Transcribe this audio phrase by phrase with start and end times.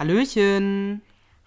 [0.00, 1.02] Hallöchen.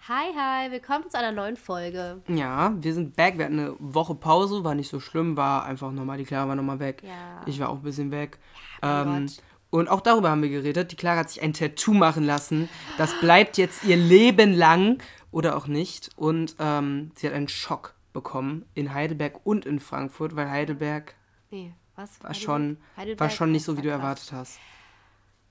[0.08, 2.22] Hi, hi, willkommen zu einer neuen Folge.
[2.28, 3.36] Ja, wir sind back.
[3.36, 6.54] Wir hatten eine Woche Pause, war nicht so schlimm, war einfach nochmal, die Clara war
[6.54, 7.02] nochmal weg.
[7.04, 7.42] Ja.
[7.46, 8.38] Ich war auch ein bisschen weg.
[8.80, 9.26] Ja, ähm,
[9.70, 10.92] und auch darüber haben wir geredet.
[10.92, 12.68] Die Clara hat sich ein Tattoo machen lassen.
[12.96, 15.02] Das bleibt jetzt ihr Leben lang
[15.32, 16.10] oder auch nicht.
[16.14, 21.16] Und ähm, sie hat einen Schock bekommen in Heidelberg und in Frankfurt, weil Heidelberg
[21.50, 22.22] Nee, was?
[22.22, 24.60] war schon, war Heidelberg schon nicht so, wie du war erwartet hast.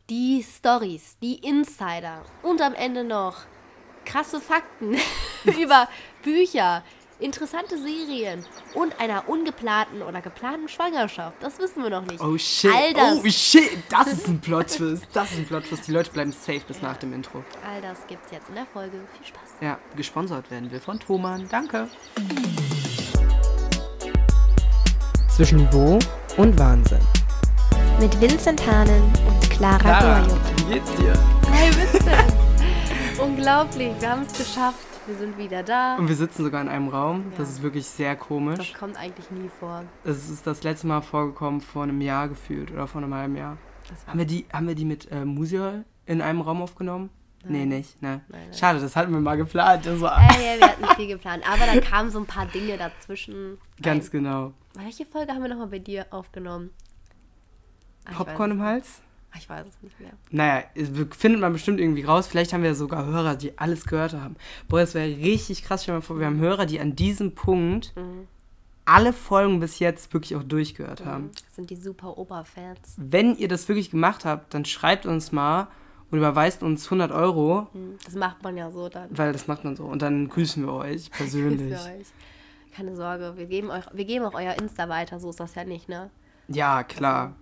[0.10, 3.38] Die Stories, die Insider und am Ende noch
[4.06, 4.98] krasse Fakten
[5.62, 5.88] über
[6.24, 6.84] Bücher,
[7.20, 11.38] interessante Serien und einer ungeplanten oder geplanten Schwangerschaft.
[11.42, 12.20] Das wissen wir noch nicht.
[12.22, 12.72] Oh shit.
[12.76, 13.72] All das, Oh shit.
[13.90, 15.08] Das ist ein Plot-Twist.
[15.14, 15.88] Das ist ein Plot-Twist.
[15.88, 17.44] Die Leute bleiben safe bis nach dem Intro.
[17.66, 19.00] all das gibt's jetzt in der Folge.
[19.18, 19.52] Viel Spaß.
[19.62, 21.48] Ja, gesponsert werden wir von Thomann.
[21.50, 21.88] Danke.
[25.30, 25.98] Zwischen Niveau
[26.38, 27.00] und Wahnsinn.
[28.00, 30.38] mit Vincent Hahnen und Clara, Gorjo.
[30.68, 31.14] wie geht's dir?
[31.52, 32.34] Hey, Vincent!
[33.22, 34.78] Unglaublich, wir haben es geschafft.
[35.06, 35.98] Wir sind wieder da.
[35.98, 37.26] Und wir sitzen sogar in einem Raum.
[37.38, 37.56] Das Ja.
[37.56, 38.58] ist wirklich sehr komisch.
[38.72, 39.84] Das kommt eigentlich nie vor.
[40.04, 43.58] Es ist das letzte Mal vorgekommen vor einem Jahr gefühlt oder vor einem halben Jahr.
[43.90, 47.10] Das Haben wir die, haben wir die mit äh, Musial in einem Raum aufgenommen?
[47.46, 48.02] Nee, nicht.
[48.02, 48.22] Ne.
[48.30, 48.54] Nein, nein.
[48.54, 49.86] Schade, das hatten wir mal geplant.
[49.86, 51.44] Also, Äh, ja, wir hatten viel geplant.
[51.46, 53.58] Aber dann kamen so ein paar Dinge dazwischen.
[53.82, 54.54] ganz Ein- genau.
[54.76, 56.70] Welche Folge haben wir nochmal bei dir aufgenommen?
[58.06, 59.02] Ah, Popcorn im Hals?
[59.34, 60.12] Ah, Ich weiß es nicht mehr.
[60.32, 60.64] Naja,
[61.18, 62.28] findet man bestimmt irgendwie raus.
[62.28, 64.36] Vielleicht haben wir sogar Hörer, die alles gehört haben.
[64.70, 65.84] Boah, das wäre richtig krass.
[65.84, 68.28] Stell dir mal vor, wir haben Hörer, die an diesem Punkt Mhm.
[68.86, 71.32] alle Folgen bis jetzt wirklich auch durchgehört haben.
[71.46, 72.96] Das sind die super Oberfans.
[72.98, 75.68] Wenn ihr das wirklich gemacht habt, dann schreibt uns mal
[76.12, 79.10] und überweist uns 100 Euro, Hm, Das macht man ja so dann.
[79.18, 79.86] weil das macht man so.
[79.86, 81.72] Und dann grüßen wir euch persönlich.
[81.74, 82.08] Grüß euch.
[82.76, 85.20] Keine Sorge, wir geben, euch, wir geben auch euer Insta weiter.
[85.20, 86.10] So ist das ja nicht, ne?
[86.48, 87.36] Ja, klar.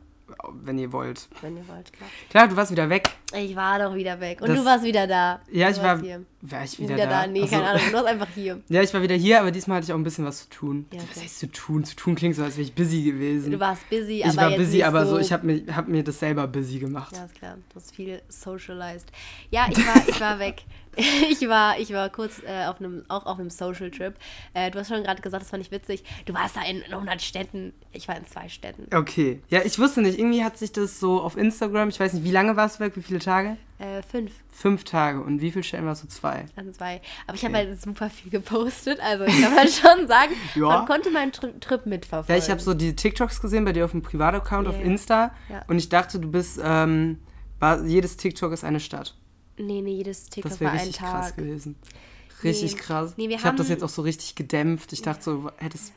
[0.64, 1.28] Wenn ihr wollt.
[1.42, 2.10] Wenn ihr wollt, klar.
[2.30, 3.10] Klar, du warst wieder weg.
[3.34, 4.42] Ich war doch wieder weg.
[4.42, 5.40] Und Das- du warst wieder da.
[5.52, 6.00] Ja, ich war.
[6.02, 6.26] Hier.
[6.44, 7.28] War ich Wieder, wieder, da.
[7.28, 7.56] Nee, Ach so.
[7.56, 7.82] keine Ahnung.
[7.88, 8.62] Du warst einfach hier.
[8.70, 10.86] Ja, ich war wieder hier, aber diesmal hatte ich auch ein bisschen was zu tun.
[10.92, 11.20] Ja, Was okay.
[11.26, 11.84] heißt zu tun?
[11.84, 13.52] Zu tun klingt so, als wäre ich busy gewesen.
[13.52, 16.04] Du warst busy, aber ich war busy, aber so so, ich habe mir, hab mir
[16.04, 17.16] das selber busy gemacht.
[17.16, 17.58] Ja, ist klar.
[17.70, 19.12] Du hast viel socialized.
[19.52, 20.64] Ja, ich war, ich war weg.
[21.30, 24.14] Ich war, ich war kurz äh, auf einem, auch auf einem Social Trip.
[24.54, 26.04] Äh, du hast schon gerade gesagt, das fand ich witzig.
[26.26, 27.74] Du warst da in 100 Städten.
[27.92, 28.88] Ich war in zwei Städten.
[28.96, 29.42] Okay.
[29.50, 30.20] Ja, ich wusste nicht.
[30.20, 32.94] Irgendwie hat sich das so auf Instagram, ich weiß nicht, wie lange warst du weg?
[32.96, 33.58] Wie viele Tage?
[33.80, 35.22] Äh, fünf Fünf Tage.
[35.22, 36.08] Und wie viele Stellen warst du?
[36.08, 36.46] Zwei.
[36.56, 37.02] an zwei.
[37.26, 39.00] Aber ich habe halt super viel gepostet.
[39.02, 40.68] Also ich kann halt schon sagen, Ja.
[40.68, 42.36] man konnte meinen Tri Trip mitverfolgen.
[42.40, 44.84] Ja, ich habe so die TikToks gesehen bei dir auf dem Privataccount auf Ja.
[44.84, 45.32] Insta.
[45.50, 45.64] Ja.
[45.68, 47.20] Und ich dachte, du bist, ähm,
[47.60, 49.16] war, jedes TikTok ist eine Stadt.
[49.62, 51.38] Nee, nee, jedes TikTok Das war wäre ein richtig krass Tag.
[51.38, 51.76] gewesen.
[52.44, 52.80] Richtig Nee.
[52.80, 53.14] krass.
[53.18, 54.94] Nee, wir ich habe das jetzt auch so richtig gedämpft.
[54.94, 55.94] Ich dachte so, hättest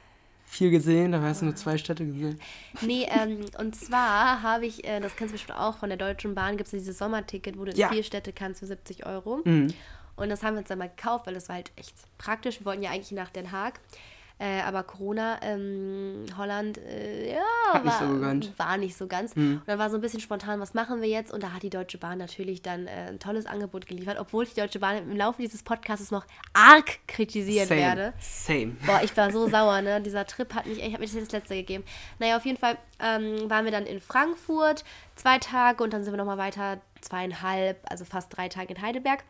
[0.47, 2.39] viel gesehen, da hast du nur zwei Städte gesehen.
[2.83, 6.35] Nee, ähm, und zwar habe ich, äh, das kennst du bestimmt auch, von der Deutschen
[6.35, 7.89] Bahn gibt es dieses Sommerticket, wo du in Ja.
[7.89, 9.41] vier Städte kannst für 70 Euro.
[9.45, 9.73] Mhm.
[10.17, 12.61] Und das haben wir uns dann mal gekauft, weil das war halt echt praktisch.
[12.61, 13.81] Wir wollten ja eigentlich nach Den Haag.
[14.39, 19.37] Äh, aber Corona, ähm, Holland, äh, ja, Hat nicht war, so war nicht so ganz.
[19.37, 19.59] Mhm.
[19.59, 21.33] Und dann war so ein bisschen spontan, was machen wir jetzt?
[21.33, 24.53] Und da hat die Deutsche Bahn natürlich dann äh, ein tolles Angebot geliefert, obwohl ich
[24.53, 27.81] die Deutsche Bahn im Laufe dieses Podcasts noch arg kritisieren Same.
[27.81, 28.13] werde.
[28.19, 28.77] Same.
[28.85, 30.01] Boah, ich war so sauer, ne?
[30.01, 31.85] Dieser Trip hat mich, ich habe mir das letzte gegeben.
[32.19, 34.85] Naja, auf jeden Fall ähm, waren wir dann in Frankfurt
[35.15, 39.23] zwei Tage und dann sind wir nochmal weiter zweieinhalb, also fast drei Tage in Heidelberg.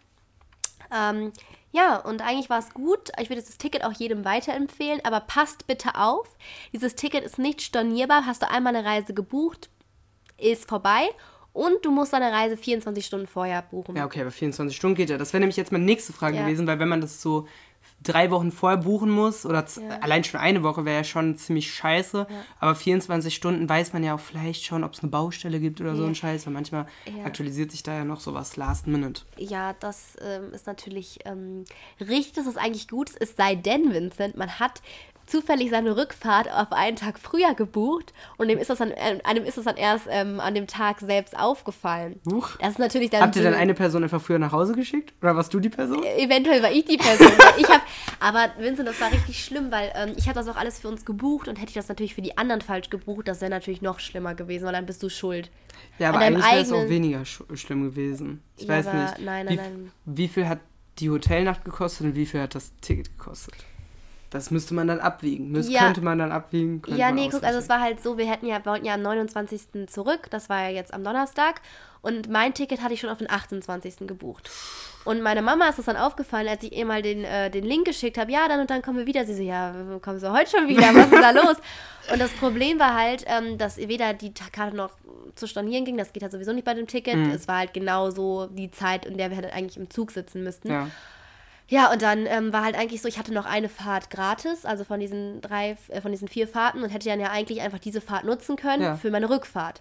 [0.93, 1.33] Ähm,
[1.73, 3.11] ja, und eigentlich war es gut.
[3.21, 6.29] Ich würde das Ticket auch jedem weiterempfehlen, aber passt bitte auf.
[6.73, 8.27] Dieses Ticket ist nicht stornierbar.
[8.27, 9.71] Hast du einmal eine Reise gebucht,
[10.39, 11.09] ist vorbei.
[11.53, 13.95] Und du musst deine Reise 24 Stunden vorher buchen.
[13.97, 15.19] Ja, okay, aber 24 Stunden geht ja.
[15.19, 16.43] Das wäre nämlich jetzt meine nächste Frage Ja.
[16.43, 17.47] gewesen, weil wenn man das so
[18.05, 19.99] drei Wochen vorher buchen muss oder Ja.
[20.01, 22.27] allein schon eine Woche wäre ja schon ziemlich scheiße.
[22.61, 25.97] Aber 24 Stunden weiß man ja auch vielleicht schon, ob es eine Baustelle gibt oder
[25.97, 26.09] so Ja.
[26.09, 27.25] ein Scheiß, weil manchmal Ja.
[27.25, 29.23] aktualisiert sich da ja noch sowas last minute.
[29.37, 31.65] Ja, das ähm, ist natürlich ähm,
[32.01, 34.83] richtig, dass es eigentlich gut ist, es sei denn, Vincent, man hat
[35.27, 39.45] zufällig seine Rückfahrt auf einen Tag früher gebucht und dem ist das dann, äh, einem
[39.45, 42.21] ist das dann erst ähm, an dem Tag selbst aufgefallen.
[42.31, 42.57] Huch.
[42.61, 45.15] Das ist natürlich dann Habt ihr dann eine Person einfach früher nach Hause geschickt?
[45.23, 46.03] Oder warst du die Person?
[46.05, 47.33] Eventuell war ich die Person.
[47.59, 47.83] ich hab,
[48.21, 51.05] aber Vincent, das war richtig schlimm, weil ähm, ich habe das auch alles für uns
[51.05, 54.01] gebucht und hätte ich das natürlich für die anderen falsch gebucht, das wäre natürlich noch
[54.01, 55.51] schlimmer gewesen, weil dann bist du schuld.
[55.99, 58.43] Ja, aber eigentlich wäre es auch weniger sch schlimm gewesen.
[58.57, 59.25] Ich Ja, weiß nicht.
[59.25, 59.93] nein, wie, nein, nein.
[60.05, 60.61] wie viel hat
[60.99, 63.55] die Hotelnacht gekostet und wie viel hat das Ticket gekostet?
[64.35, 65.53] Das müsste man dann abwiegen.
[65.53, 65.85] Müsste, Ja.
[65.85, 66.83] Könnte man dann abwiegen.
[66.89, 69.03] Ja, nee, guck, also es war halt so, wir hätten ja, wir wollten ja am
[69.03, 69.87] 29.
[69.87, 71.61] zurück, das war ja jetzt am Donnerstag
[72.03, 74.09] und mein Ticket hatte ich schon auf den 28.
[74.09, 74.51] gebucht.
[75.05, 77.87] Und meiner Mama ist es dann aufgefallen, als ich ihr mal den, äh, den Link
[77.87, 79.25] geschickt habe, ja, dann und dann kommen wir wieder.
[79.25, 79.73] Sie so, ja,
[80.03, 81.57] kommen sie heute schon wieder, was ist da los?
[82.13, 84.91] Und das Problem war halt, ähm, dass weder die Karte noch
[85.37, 87.17] zu stornieren ging, das geht halt sowieso nicht bei dem Ticket.
[87.17, 87.31] Mhm.
[87.31, 90.43] Es war halt genau so die Zeit, in der wir halt eigentlich im Zug sitzen
[90.43, 90.71] müssten.
[90.71, 90.89] Ja.
[91.69, 94.85] Ja, und dann ähm, war halt eigentlich so, ich hatte noch eine Fahrt gratis, also
[94.85, 98.01] von diesen drei, äh, von diesen vier Fahrten und hätte dann ja eigentlich einfach diese
[98.01, 98.97] Fahrt nutzen können Ja.
[98.97, 99.81] für meine Rückfahrt.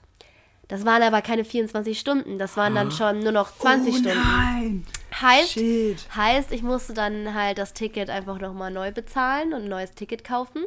[0.70, 4.18] Das waren aber keine 24 Stunden, das waren dann schon nur noch 20 oh, Stunden.
[4.18, 4.86] Nein.
[5.22, 5.98] Heißt, Shit.
[6.16, 10.24] heißt, ich musste dann halt das Ticket einfach nochmal neu bezahlen und ein neues Ticket
[10.24, 10.64] kaufen.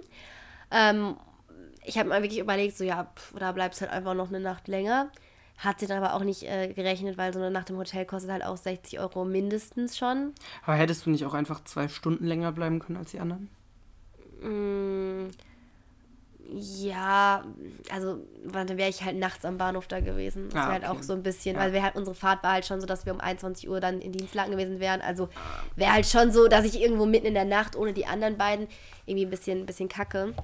[0.70, 1.16] Ähm,
[1.82, 4.68] ich habe mir wirklich überlegt, so ja, pff, da bleibst halt einfach noch eine Nacht
[4.68, 5.10] länger.
[5.58, 8.30] Hat sie dann aber auch nicht äh, gerechnet, weil so eine Nacht im Hotel kostet
[8.30, 10.32] halt auch 60 Euro mindestens schon.
[10.64, 13.48] Aber hättest du nicht auch einfach zwei Stunden länger bleiben können als die anderen?
[14.42, 15.30] Mm,
[16.52, 17.42] ja,
[17.90, 20.48] also dann wäre ich halt nachts am Bahnhof da gewesen.
[20.50, 20.98] Das Ah, wäre halt okay.
[20.98, 21.62] auch so ein bisschen, Ja.
[21.62, 24.00] weil wir halt unsere Fahrt war halt schon so, dass wir um 21 Uhr dann
[24.00, 25.00] in Dienstlagen gewesen wären.
[25.00, 25.28] Also
[25.74, 28.68] wäre halt schon so, dass ich irgendwo mitten in der Nacht ohne die anderen beiden
[29.06, 30.34] irgendwie ein bisschen, ein bisschen kacke.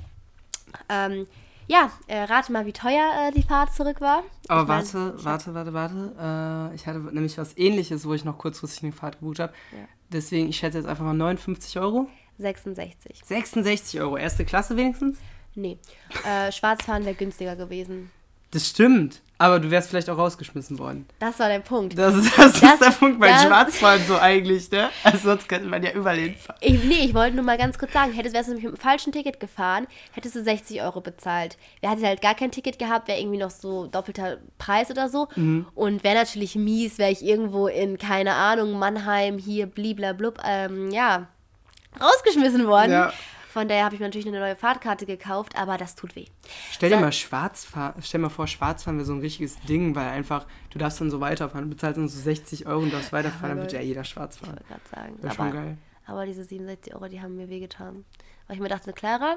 [0.89, 1.27] Ähm,
[1.67, 4.23] ja, äh, rate mal, wie teuer äh, die Fahrt zurück war.
[4.49, 6.71] Aber Ich mein, warte, warte, warte, warte.
[6.73, 9.53] Äh, ich hatte nämlich was ähnliches, wo ich noch kurzfristig eine Fahrt gebucht habe.
[9.73, 9.87] Ja.
[10.11, 12.09] Deswegen, ich schätze jetzt einfach mal 59 Euro.
[12.39, 13.23] 66.
[13.25, 14.17] 66 Euro.
[14.17, 15.19] Erste Klasse wenigstens?
[15.55, 15.79] Nee.
[16.27, 18.11] Äh, Schwarzfahren wäre günstiger gewesen.
[18.53, 19.21] Das stimmt.
[19.39, 21.05] Aber du wärst vielleicht auch rausgeschmissen worden.
[21.19, 21.99] Das war der Punkt.
[21.99, 24.89] Das, ist- das, Das- ist der Punkt bei Schwarzfahren so eigentlich, ne?
[25.03, 26.37] Also sonst könnte man ja hinfahren.
[26.61, 28.81] Ich, nee, ich wollte nur mal ganz kurz sagen, hättest wärst du nämlich mit dem
[28.81, 31.57] falschen Ticket gefahren, hättest du 60 Euro bezahlt.
[31.81, 35.27] Wer hätte halt gar kein Ticket gehabt, wäre irgendwie noch so doppelter Preis oder so.
[35.35, 35.67] Mhm.
[35.75, 41.27] Und wäre natürlich mies, wäre ich irgendwo in, keine Ahnung, Mannheim, hier, bliblablub, ähm, ja,
[42.01, 42.93] rausgeschmissen worden.
[42.93, 43.13] Ja.
[43.53, 46.25] Von daher habe ich mir natürlich eine neue Fahrtkarte gekauft, aber das tut weh.
[46.71, 47.01] Stell dir So.
[47.03, 50.79] mal Schwarzfahren, stell dir mal vor, Schwarzfahren wäre so ein richtiges Ding, weil einfach, du
[50.79, 53.73] darfst dann so weiterfahren, du bezahlst dann so 60 Euro und darfst weiterfahren, dann wird
[53.75, 55.23] ja jeder schwarz Ich wollte gerade sagen.
[55.23, 55.79] Wäre schon Aber, geil.
[56.07, 58.07] aber diese 67 Euro, die haben mir wehgetan.
[58.47, 59.37] Weil ich mir dachte, Clara,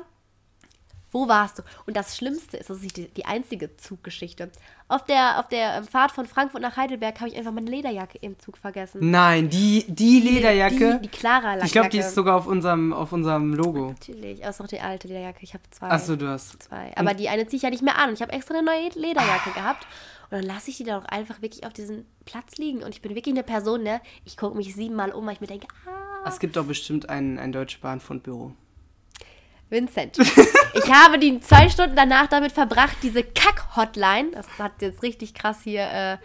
[1.16, 1.64] wo warst du?
[1.88, 4.52] Und das Schlimmste ist, das ist nicht die, die einzige Zuggeschichte.
[4.90, 8.18] Auf der, auf der ähm, Fahrt von Frankfurt nach Heidelberg habe ich einfach meine Lederjacke
[8.20, 9.00] im Zug vergessen.
[9.10, 10.96] Nein, die, die Lederjacke.
[10.96, 13.92] Die, die Clara ich glaube, die ist sogar auf unserem, auf unserem Logo.
[13.92, 15.40] Natürlich, aber ist doch die alte Lederjacke.
[15.42, 15.88] Ich habe zwei.
[15.88, 16.62] Achso, du hast.
[16.64, 16.92] zwei.
[16.98, 18.10] Aber die eine ziehe ich ja nicht mehr an.
[18.10, 19.88] Und ich habe extra eine neue Lederjacke gehabt.
[20.30, 22.84] Und dann lasse ich die da auch einfach wirklich auf diesem Platz liegen.
[22.84, 24.02] Und ich bin wirklich eine Person, ne?
[24.26, 27.40] Ich gucke mich siebenmal um, weil ich mir denke, ah, Es gibt doch bestimmt ein,
[27.40, 28.52] ein Deutsche Bahnfundbüro.
[29.70, 30.18] Vincent.
[30.18, 35.60] Ich habe die zwei Stunden danach damit verbracht, diese Kack-Hotline, das hat jetzt richtig krass
[35.64, 36.18] hier äh,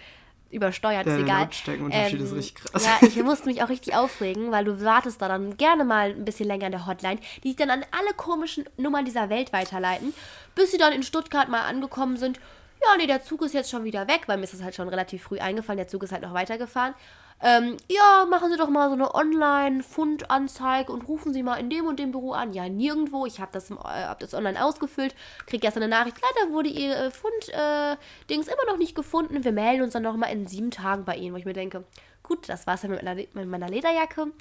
[0.50, 1.36] übersteuert, ist Der egal.
[1.36, 2.84] Ähm, Lautstärkenunterschied ist richtig krass.
[2.84, 6.24] Ja, ich musste mich auch richtig aufregen, weil du wartest da dann gerne mal ein
[6.24, 10.12] bisschen länger in der Hotline, die dich dann an alle komischen Nummern dieser Welt weiterleiten,
[10.54, 12.40] bis sie dann in Stuttgart mal angekommen sind.
[12.82, 14.88] Ja, nee, der Zug ist jetzt schon wieder weg, weil mir ist das halt schon
[14.88, 16.94] relativ früh eingefallen, der Zug ist halt noch weitergefahren.
[17.42, 21.86] Ähm, ja, machen Sie doch mal so eine Online-Fundanzeige und rufen Sie mal in dem
[21.86, 22.52] und dem Büro an.
[22.52, 23.24] Ja, nirgendwo.
[23.24, 25.14] Ich habe das, äh, hab das online ausgefüllt,
[25.46, 26.18] krieg gestern eine Nachricht.
[26.20, 29.42] Leider wurde Ihr äh, Fund-Dings immer noch nicht gefunden.
[29.42, 31.32] Wir melden uns dann noch mal in sieben Tagen bei Ihnen.
[31.32, 31.84] Wo ich mir denke,
[32.22, 34.32] gut, das war's dann mit meiner, mit meiner Lederjacke.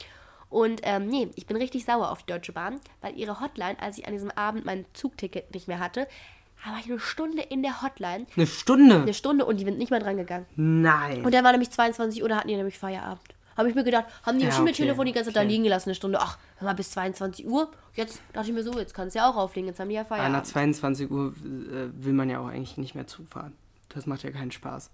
[0.50, 4.00] Und ähm, nee, ich bin richtig sauer auf die Deutsche Bahn, weil ihre Hotline, als
[4.00, 6.08] ich an diesem Abend mein Zugticket nicht mehr hatte,
[6.66, 8.26] war ich eine Stunde in der Hotline.
[8.36, 9.02] Eine Stunde?
[9.02, 10.46] Eine Stunde und die sind nicht mehr dran gegangen.
[10.56, 11.26] Nein.
[11.26, 13.22] Und dann war nämlich 22 Uhr, da hatten die nämlich Feierabend.
[13.58, 15.50] Habe ich mir gedacht, haben die Ja, bestimmt okay, Telefon die ganze Zeit da okay.
[15.50, 16.20] liegen gelassen, eine Stunde.
[16.22, 17.70] Ach, hör mal, bis 22 Uhr.
[17.94, 20.02] Jetzt dachte ich mir so, jetzt kann es ja auch auflegen, jetzt haben die ja
[20.02, 20.46] Ja, nach Feierabend.
[20.48, 23.54] 22 Uhr äh, will man ja auch eigentlich nicht mehr zufahren.
[23.90, 24.92] Das macht ja keinen Spaß.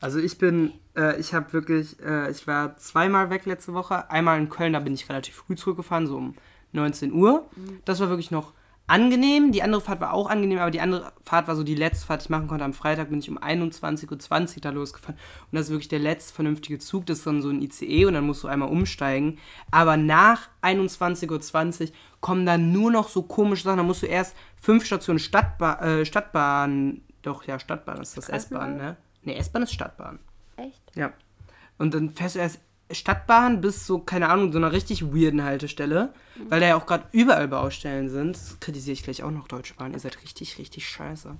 [0.00, 4.10] Also ich bin, äh, ich habe wirklich, äh, ich war zweimal weg letzte Woche.
[4.10, 6.34] Einmal in Köln, da bin ich relativ früh zurückgefahren, so um
[6.72, 7.46] 19 Uhr.
[7.84, 8.52] Das war wirklich noch
[8.86, 9.52] angenehm.
[9.52, 12.22] Die andere Fahrt war auch angenehm, aber die andere Fahrt war so die letzte Fahrt,
[12.22, 12.64] die ich machen konnte.
[12.64, 14.10] Am Freitag bin ich um 21.20
[14.56, 15.16] Uhr da losgefahren.
[15.50, 17.06] Und das ist wirklich der letzte vernünftige Zug.
[17.06, 19.38] Das ist dann so ein ICE und dann musst du einmal umsteigen.
[19.70, 21.88] Aber nach 21.20 Uhr
[22.20, 23.78] kommen dann nur noch so komische Sachen.
[23.78, 28.76] Da musst du erst fünf Stationen Stadtba äh, Stadtbahn, doch, ja, Stadtbahn ist das S-Bahn,
[28.76, 28.96] ne?
[29.22, 30.18] Ne, S-Bahn ist Stadtbahn.
[30.56, 30.82] Echt?
[30.96, 31.12] Ja.
[31.78, 32.60] Und dann fährst du erst
[32.92, 36.12] Stadtbahn bis so, keine Ahnung, so einer richtig weirden Haltestelle,
[36.48, 38.36] weil da ja auch gerade überall Baustellen sind.
[38.36, 39.92] Das kritisiere ich gleich auch noch, Deutsche Bahn.
[39.92, 41.36] Ihr seid richtig, richtig scheiße.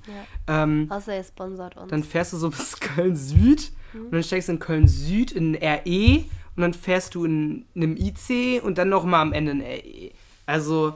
[0.46, 1.90] Ähm, Außer ihr sponsert uns.
[1.90, 6.24] dann fährst du so bis Köln-Süd und dann steigst du in Köln-Süd in RE
[6.56, 10.10] und dann fährst du in einem IC und dann nochmal am Ende in RE.
[10.46, 10.94] Also,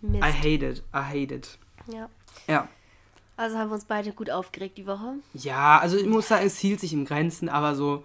[0.00, 0.24] Mist.
[0.24, 0.82] I hate it.
[0.94, 1.58] I hate it.
[1.92, 2.08] Ja.
[2.48, 2.68] Ja.
[3.36, 5.14] Also haben wir uns beide gut aufgeregt die Woche.
[5.34, 8.04] Ja, also ich muss sagen, es hielt sich im Grenzen, aber so,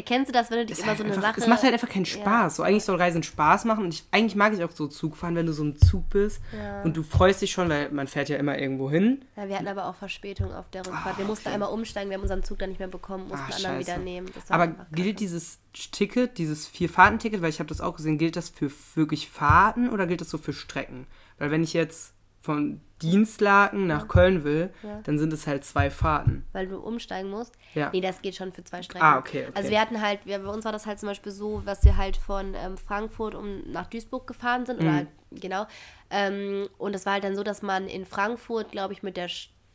[0.00, 1.40] Ja, Ja, kennst du das, wenn du dich immer halt so eine einfach, Sache.
[1.40, 2.56] es macht halt einfach keinen Spaß.
[2.56, 5.46] So eigentlich soll Reisen Spaß machen und ich, eigentlich mag ich auch so Zugfahren, wenn
[5.46, 6.82] du so im Zug bist Ja.
[6.82, 9.24] und du freust dich schon, weil man fährt ja immer irgendwo hin.
[9.36, 11.18] Ja, wir hatten aber auch Verspätung auf der Rückfahrt.
[11.18, 11.54] wir Ah, mussten okay.
[11.54, 13.98] einmal umsteigen, wir haben unseren Zug dann nicht mehr bekommen, mussten Ah, einen anderen wieder
[13.98, 14.30] nehmen.
[14.48, 15.58] Aber gilt dieses
[15.92, 20.06] Ticket, dieses Vier-Fahrten-Ticket, weil ich habe das auch gesehen, gilt das für wirklich Fahrten oder
[20.06, 21.06] gilt das so für Strecken?
[21.38, 25.00] Weil wenn ich jetzt von Dienstlaken nach Köln will, Ja.
[25.04, 26.44] dann sind es halt zwei Fahrten.
[26.52, 27.54] Weil du umsteigen musst.
[27.74, 27.90] Ja.
[27.92, 29.02] Nee, das geht schon für zwei Strecken.
[29.04, 29.52] Ah, okay, okay.
[29.54, 31.96] Also wir hatten halt, wir, bei uns war das halt zum Beispiel so, dass wir
[31.96, 34.80] halt von ähm, Frankfurt um nach Duisburg gefahren sind.
[34.80, 34.86] Mhm.
[34.86, 35.66] Oder halt, genau.
[36.10, 39.28] Ähm, und es war halt dann so, dass man in Frankfurt, glaube ich, mit der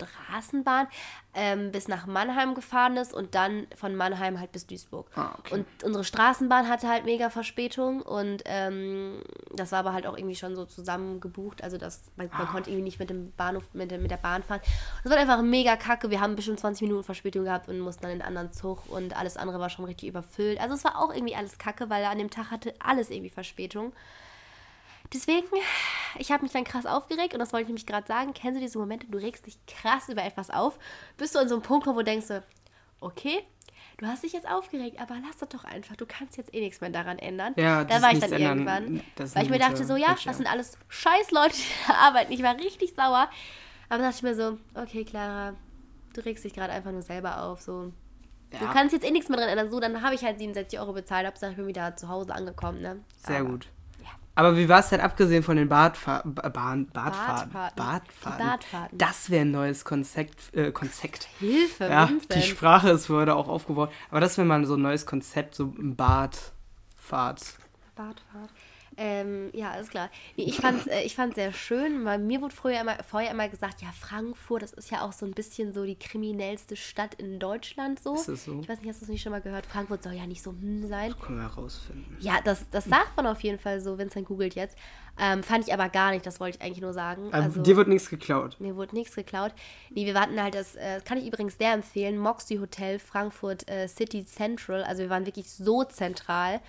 [0.03, 0.87] Straßenbahn
[1.33, 5.07] ähm, bis nach Mannheim gefahren ist und dann von Mannheim halt bis Duisburg.
[5.15, 5.53] Ah, okay.
[5.55, 9.21] Und unsere Straßenbahn hatte halt mega Verspätung und ähm,
[9.53, 11.63] das war aber halt auch irgendwie schon so zusammen gebucht.
[11.63, 12.39] Also das, man, Ah.
[12.39, 14.61] man konnte irgendwie nicht mit dem Bahnhof, mit, der- mit der Bahn fahren.
[15.03, 16.09] Das war einfach mega kacke.
[16.09, 19.15] Wir haben bestimmt 20 Minuten Verspätung gehabt und mussten dann in einen anderen Zug und
[19.15, 20.59] alles andere war schon richtig überfüllt.
[20.59, 23.93] Also es war auch irgendwie alles kacke, weil an dem Tag hatte alles irgendwie Verspätung.
[25.13, 25.47] Deswegen,
[26.17, 28.33] ich habe mich dann krass aufgeregt und das wollte ich nämlich gerade sagen.
[28.33, 30.77] Kennst du diese Momente, du regst dich krass über etwas auf,
[31.17, 32.39] bis du an so einem Punkt wo du denkst, so,
[32.99, 33.43] okay,
[33.97, 35.95] du hast dich jetzt aufgeregt, aber lass das doch einfach.
[35.95, 37.53] Du kannst jetzt eh nichts mehr daran ändern.
[37.55, 39.01] Ja, da war ich dann ändern, irgendwann.
[39.33, 40.25] Weil ich mir dachte, so, ja, Einstellung.
[40.25, 42.31] das sind alles scheiß Leute, die da arbeiten.
[42.33, 43.29] Ich war richtig sauer.
[43.89, 45.53] Aber dann dachte ich mir so, okay, Clara,
[46.13, 47.61] du regst dich gerade einfach nur selber auf.
[47.61, 47.91] So.
[48.51, 48.71] Du Ja.
[48.73, 49.69] kannst jetzt eh nichts mehr dran ändern.
[49.69, 51.27] So, dann habe ich halt 67 Euro bezahlt.
[51.27, 52.81] Hauptsache, ich bin wieder zu Hause angekommen.
[52.81, 52.99] Ne?
[53.25, 53.67] Sehr Aber- gut.
[54.35, 57.51] Aber wie war es denn abgesehen von den Badfa ba Bahn Badfahrten?
[57.53, 58.45] Badfahrten.
[58.45, 58.97] Badfahrten.
[58.97, 60.53] Das wäre ein neues Konzept.
[60.53, 61.29] Äh, Konzept.
[61.39, 62.35] Hilfe, Ja, Vincent.
[62.35, 63.91] die Sprache ist heute auch aufgebaut.
[64.11, 67.53] Aber das wäre mal so ein neues Konzept, so ein Badfahrt.
[67.95, 68.49] Badfahrt.
[68.97, 70.09] Ähm, ja, alles klar.
[70.35, 73.81] Ich fand äh, ich fand's sehr schön, weil mir wurde früher immer, vorher immer gesagt,
[73.81, 77.99] ja, Frankfurt, das ist ja auch so ein bisschen so die kriminellste Stadt in Deutschland
[78.01, 78.15] so.
[78.15, 78.59] Ist das so?
[78.61, 79.65] Ich weiß nicht, hast du das nicht schon mal gehört?
[79.65, 81.13] Frankfurt soll ja nicht so hm sein.
[81.19, 82.17] Können wir herausfinden.
[82.19, 84.77] Ja, das, das sagt man auf jeden Fall so, Vincent googelt jetzt.
[85.17, 87.27] Ähm, fand ich aber gar nicht, das wollte ich eigentlich nur sagen.
[87.33, 88.57] Aber Also, dir wird nichts geklaut.
[88.59, 89.53] mir wurde nichts geklaut.
[89.89, 93.87] Nee, wir warten halt, das äh, kann ich übrigens sehr empfehlen, Moxie Hotel Frankfurt äh,
[93.87, 94.83] City Central.
[94.83, 96.59] Also wir waren wirklich so zentral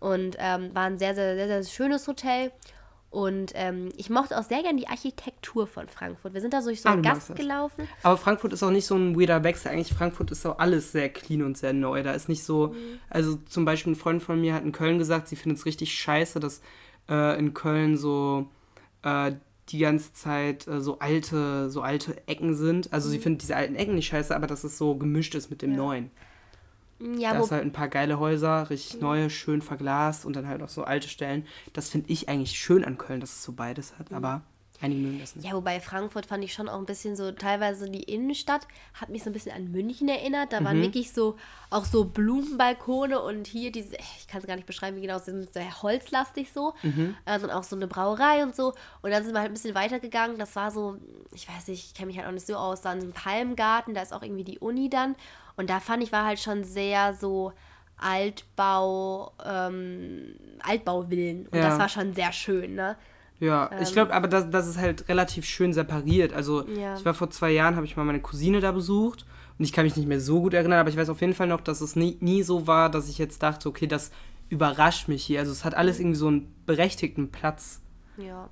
[0.00, 2.50] und ähm, war ein sehr, sehr, sehr, sehr schönes Hotel.
[3.12, 6.32] Und ähm, ich mochte auch sehr gern die Architektur von Frankfurt.
[6.32, 7.88] Wir sind da so durch so Ah, einen magst Gast gelaufen.
[8.04, 9.72] Aber Frankfurt ist auch nicht so ein weirder Wechsel.
[9.72, 12.04] Eigentlich Frankfurt ist auch alles sehr clean und sehr neu.
[12.04, 13.00] Da ist nicht so, Mhm.
[13.08, 15.92] also zum Beispiel ein Freund von mir hat in Köln gesagt, sie findet es richtig
[15.92, 16.60] scheiße, dass
[17.08, 18.46] äh, in Köln so
[19.02, 19.32] äh,
[19.70, 22.92] die ganze Zeit äh, so alte, so alte Ecken sind.
[22.92, 25.62] Also sie findet diese alten Ecken nicht scheiße, aber dass es so gemischt ist mit
[25.62, 25.76] dem Mhm.
[25.76, 25.82] Ja.
[25.82, 26.10] Neuen.
[27.18, 30.62] Ja, da ist halt ein paar geile Häuser, richtig neue, schön verglast und dann halt
[30.62, 31.46] auch so alte Stellen.
[31.72, 34.42] Das finde ich eigentlich schön an Köln, dass es so beides hat, aber
[34.82, 35.46] einige mögen das nicht.
[35.46, 39.22] Ja, wobei Frankfurt fand ich schon auch ein bisschen so, teilweise die Innenstadt hat mich
[39.22, 40.52] so ein bisschen an München erinnert.
[40.54, 40.82] Da waren Mhm.
[40.84, 41.36] wirklich so,
[41.68, 45.32] auch so Blumenbalkone und hier diese, ich kann es gar nicht beschreiben, wie genau, sie
[45.32, 46.74] sind sehr holzlastig so.
[46.82, 47.14] Mhm.
[47.26, 48.72] Äh, und auch so eine Brauerei und so.
[49.02, 50.38] Und dann sind wir halt ein bisschen weitergegangen.
[50.38, 50.96] Das war so,
[51.34, 53.94] ich weiß nicht, ich kenne mich halt auch nicht so aus, da in einem Palmgarten,
[53.94, 55.14] da ist auch irgendwie die Uni dann.
[55.60, 57.52] Und da fand ich, war halt schon sehr so
[57.98, 61.46] Altbau, ähm, Altbauvillen.
[61.48, 61.68] Und Ja.
[61.68, 62.96] das war schon sehr schön, ne?
[63.40, 66.32] Ja, ich glaube, aber das, das ist halt relativ schön separiert.
[66.32, 66.94] Also Ja.
[66.96, 69.24] ich war vor zwei Jahren, habe ich mal meine Cousine da besucht
[69.58, 71.46] und ich kann mich nicht mehr so gut erinnern, aber ich weiß auf jeden Fall
[71.46, 74.10] noch, dass es nie, nie so war, dass ich jetzt dachte, okay, das
[74.50, 75.38] überrascht mich hier.
[75.40, 77.80] Also es hat alles irgendwie so einen berechtigten Platz.
[78.18, 78.48] Ja.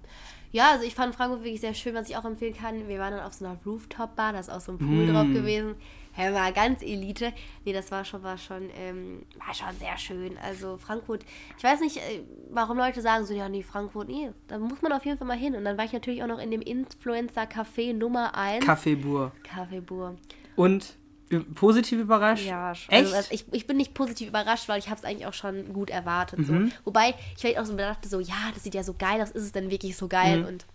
[0.53, 2.88] Ja, also ich fand Frankfurt wirklich sehr schön, was ich auch empfehlen kann.
[2.88, 5.75] Wir waren dann auf so einer Rooftop-Bar, da ist auch so ein Pool drauf gewesen.
[6.19, 7.33] Ja, war ganz Elite.
[7.65, 10.37] Nee, das war schon, war schon, ähm, war schon sehr schön.
[10.39, 11.25] Also Frankfurt,
[11.57, 14.93] ich weiß nicht, äh, warum Leute sagen so, ja, nee, Frankfurt, nee, da muss man
[14.93, 15.55] auf jeden Fall mal hin.
[15.55, 18.65] Und dann war ich natürlich auch noch in dem Influencer-Café Nummer 1.
[18.65, 19.33] Kaffeebur.
[19.43, 20.17] Kaffeebur.
[20.57, 20.97] Und
[21.31, 22.47] ü- positiv überrascht?
[22.47, 22.93] Ja, schon.
[22.95, 23.13] Echt?
[23.15, 25.91] Also, ich, ich bin nicht positiv überrascht, weil ich habe es eigentlich auch schon gut
[25.91, 26.47] erwartet.
[26.47, 26.53] So.
[26.53, 26.73] Mhm.
[26.85, 29.45] Wobei ich vielleicht auch so dachte, so, ja, das sieht ja so geil aus, ist
[29.45, 30.41] es denn wirklich so geil?
[30.41, 30.47] Mhm.
[30.47, 30.67] Und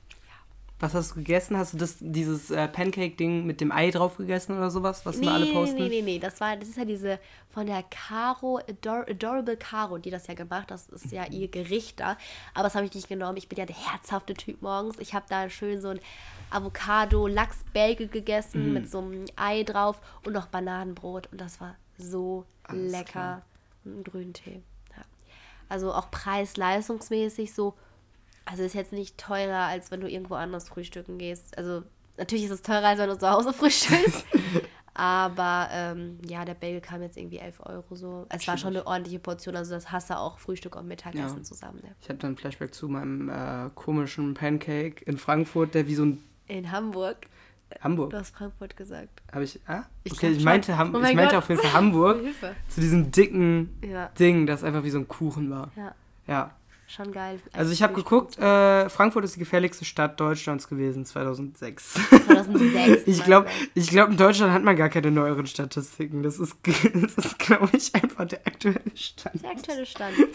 [0.84, 1.58] Was hast du gegessen?
[1.58, 5.28] Hast du das, dieses äh, Pancake-Ding mit dem Ei drauf gegessen oder sowas, was Nee,
[5.28, 5.75] wir alle nee, posten?
[5.78, 9.98] nee, nee, nee, das war, das ist ja diese von der Caro, Ador Adorable Caro,
[9.98, 12.18] die das ja gemacht, das ist ja ihr Gericht da,
[12.54, 15.25] aber das habe ich nicht genommen, ich bin ja der herzhafte Typ morgens, ich habe
[15.30, 16.00] da schön so ein
[16.50, 18.74] Avocado, Lachsbagel gegessen Mhm.
[18.74, 23.42] mit so einem Ei drauf und noch Bananenbrot und das war so Alles lecker klar.
[23.86, 24.62] und einen grünen Tee.
[24.98, 25.04] Ja.
[25.70, 27.74] Also auch preis-leistungsmäßig so,
[28.46, 31.58] also ist jetzt nicht teurer, als wenn du irgendwo anders frühstücken gehst.
[31.58, 31.84] Also
[32.18, 34.26] natürlich ist es teurer, als wenn du zu Hause frühstückst.
[34.96, 38.28] Aber ähm, ja, der Bagel kam jetzt irgendwie 11 Euro so.
[38.30, 41.44] Es war schon eine ordentliche Portion, also das hast du auch Frühstück und Mittagessen Ja.
[41.44, 41.80] zusammen.
[41.84, 41.96] Ne?
[42.02, 46.06] Ich habe dann ein Flashback zu meinem äh, komischen Pancake in Frankfurt, der wie so
[46.06, 47.26] ein In Hamburg.
[47.82, 48.12] Hamburg.
[48.12, 49.24] Du hast Frankfurt gesagt.
[49.32, 49.60] Habe ich.
[49.66, 49.86] Ah?
[50.04, 51.44] Ich Okay, ich meinte, Ham Oh ich mein meinte Gott.
[51.44, 52.20] auf jeden Fall Hamburg.
[52.22, 52.56] Hilfe.
[52.68, 55.72] zu diesem dicken Ja, Ding, das einfach wie so ein Kuchen war.
[55.76, 55.96] ja,
[56.28, 56.52] Ja.
[56.94, 57.40] Schon geil.
[57.52, 61.94] Also ich habe geguckt, äh, Frankfurt ist die gefährlichste Stadt Deutschlands gewesen 2006.
[62.26, 63.04] 2006.
[63.08, 66.24] Ich glaube, ich glaub, in Deutschland hat man gar keine neueren Statistiken.
[66.24, 66.56] Das ist,
[66.94, 69.44] das ist glaube ich, einfach der aktuelle Stand.
[69.44, 70.16] Der aktuelle Stand.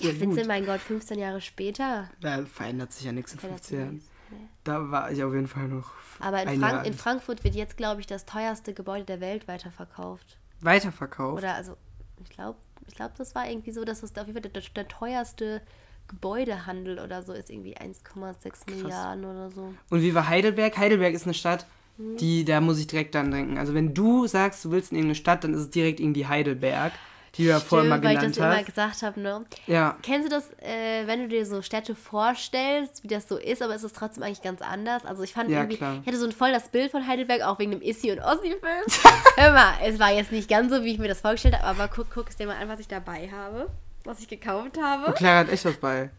[0.00, 0.46] Ja, gut.
[0.46, 2.10] mein Gott, 15 Jahre später.
[2.20, 4.02] Da verändert sich ja nichts in verändert 15 sich Jahren.
[4.30, 4.48] Nee.
[4.64, 6.94] Da war ich auf jeden Fall noch Aber in, Frank in.
[6.94, 10.38] Frankfurt wird jetzt, glaube ich, das teuerste Gebäude der Welt weiterverkauft.
[10.60, 11.38] weiterverkauft.
[11.38, 11.76] Oder also,
[12.22, 14.88] ich glaube, ich glaube, das war irgendwie so, dass es auf jeden Fall der, der
[14.88, 15.62] teuerste
[16.08, 19.72] Gebäudehandel oder so ist irgendwie 1,6 Milliarden oder so.
[19.90, 20.76] Und wie war Heidelberg?
[20.76, 22.16] Heidelberg ist eine Stadt, Mhm.
[22.16, 23.56] die, da muss ich direkt dran denken.
[23.56, 26.92] Also wenn du sagst, du willst in irgendeine Stadt, dann ist es direkt irgendwie Heidelberg,
[27.36, 28.66] die du ja vorhin mal Stimmt, weil ich genannt das immer hast.
[28.66, 29.44] gesagt habe, ne?
[29.68, 33.62] Ja, Kennst du das, äh, wenn du dir so Städte vorstellst, wie das so ist,
[33.62, 35.04] aber es ist trotzdem eigentlich ganz anders?
[35.04, 35.98] Also ich fand Ja, irgendwie, klar.
[36.00, 38.58] ich hatte so ein voll das Bild von Heidelberg, auch wegen dem Issy und Ossi-Film.
[39.36, 41.86] Hör mal, es war jetzt nicht ganz so, wie ich mir das vorgestellt habe, aber
[41.86, 43.68] guck, guck es dir mal an, was ich dabei habe,
[44.04, 45.06] was ich gekauft habe.
[45.06, 46.10] und Clara hat echt was bei.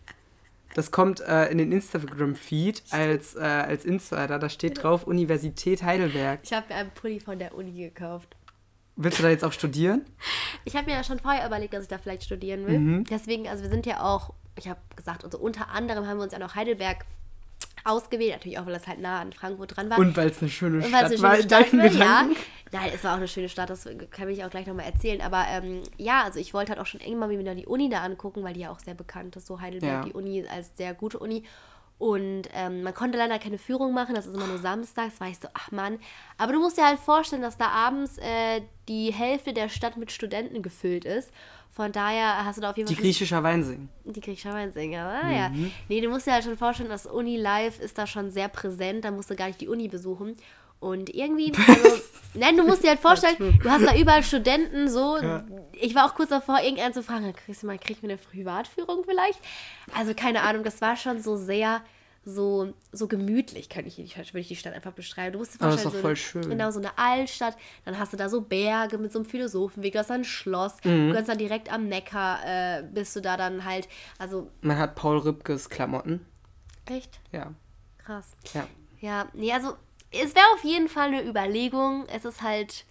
[0.73, 4.37] Das kommt äh, in den Instagram-Feed als, äh, als Insider.
[4.37, 6.41] Da steht drauf Universität Heidelberg.
[6.43, 8.35] Ich habe mir einen Pulli von der Uni gekauft.
[8.97, 10.05] Willst du da jetzt auch studieren?
[10.65, 12.79] Ich habe mir ja schon vorher überlegt, dass ich da vielleicht studieren will.
[12.79, 13.03] Mhm.
[13.05, 16.33] Deswegen, also wir sind ja auch, ich habe gesagt, also unter anderem haben wir uns
[16.33, 17.05] ja noch Heidelberg
[17.83, 19.99] ausgewählt, natürlich auch, weil das halt nah an Frankfurt dran war.
[19.99, 21.99] Und weil es eine schöne Und weil Stadt es war eine in schöne Stadt deinen
[21.99, 22.29] war, ja.
[22.71, 25.21] Nein, es war auch eine schöne Stadt, das kann ich auch gleich nochmal erzählen.
[25.21, 28.01] Aber ähm, ja, also ich wollte halt auch schon irgendwann mal wieder die Uni da
[28.01, 30.01] angucken, weil die ja auch sehr bekannt ist, so Heidelberg, Ja.
[30.03, 31.43] die Uni als sehr gute Uni.
[31.97, 35.39] Und ähm, man konnte leider keine Führung machen, das ist immer nur samstags, war ich
[35.39, 35.97] so, ach Mann.
[36.37, 40.11] Aber du musst dir halt vorstellen, dass da abends äh, die Hälfte der Stadt mit
[40.11, 41.31] Studenten gefüllt ist.
[41.71, 43.89] Von daher hast du da auf jeden Die Fall griechischer Weinsing.
[44.05, 45.49] die griechischer Weinsänger, ah ja.
[45.49, 45.71] Mhm.
[45.89, 49.03] Nee, du musst dir halt schon vorstellen, das Uni Live ist da schon sehr präsent,
[49.05, 50.35] da musst du gar nicht die Uni besuchen.
[50.85, 51.99] Und irgendwie, also,
[52.35, 55.17] nein, du musst dir halt vorstellen, du hast da überall Studenten, so.
[55.73, 58.17] Ich war auch kurz davor, irgendeinen zu fragen, kriegst du mal, krieg ich mir eine
[58.17, 59.39] Privatführung vielleicht?
[59.97, 61.81] Also, keine Ahnung, das war schon so sehr,
[62.23, 65.33] so, so gemütlich, kann ich, würde ich die Stadt einfach beschreiben.
[65.33, 66.49] Du musst dir ist vorstellen, voll so eine, schön.
[66.49, 69.99] genau, so eine Altstadt, dann hast du da so Berge mit so einem Philosophenweg, du
[69.99, 71.09] hast da ein Schloss, Mhm.
[71.09, 73.87] du kannst dann direkt am Neckar, äh, bist du da dann halt,
[74.19, 76.25] also, Man hat Paul Rübkes Klamotten.
[76.85, 77.53] echt Ja.
[77.97, 78.35] krass.
[78.53, 78.67] Ja.
[79.01, 79.75] Ja, nee, also
[80.21, 82.05] es wäre auf jeden Fall eine Überlegung.
[82.07, 82.85] Es ist halt,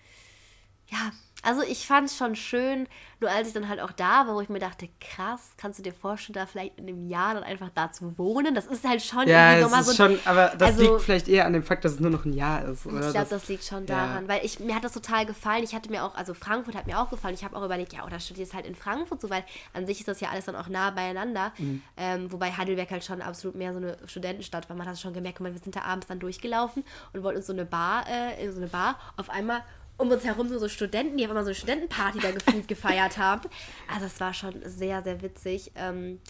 [0.90, 1.12] ja,
[1.44, 2.88] also ich fand es schon schön,
[3.20, 5.82] nur als ich dann halt auch da war, wo ich mir dachte, krass, kannst du
[5.82, 8.54] dir vorstellen, da vielleicht in einem Jahr dann einfach da zu wohnen?
[8.54, 11.02] Das ist halt schon Ja, irgendwie nochmal ist so ein- schon, aber das also- liegt
[11.02, 12.84] vielleicht eher an dem Fakt, dass es nur noch ein Jahr ist.
[12.86, 13.06] Oder?
[13.06, 13.94] Ich glaube, Das- liegt schon ja.
[14.06, 15.62] daran, weil ich, mir hat das total gefallen.
[15.64, 17.34] Ich hatte mir auch, also Frankfurt hat mir auch gefallen.
[17.34, 20.08] Ich habe auch überlegt, ja, oder studierst halt in Frankfurt so, weil an sich ist
[20.08, 21.52] das ja alles dann auch nah beieinander.
[21.58, 21.82] Mhm.
[21.96, 24.76] Ähm, wobei Heidelberg halt schon absolut mehr so eine Studentenstadt war.
[24.76, 27.52] Man hat es schon gemerkt, wir sind da abends dann durchgelaufen und wollten uns so
[27.52, 29.62] eine Bar, äh, in so eine Bar, auf einmal
[29.96, 33.18] um uns herum so, so Studenten, die auf einmal so eine Studentenparty da gefühlt gefeiert
[33.18, 33.48] haben.
[33.92, 35.72] Also es war schon sehr, sehr witzig.
[35.76, 36.20] Ähm,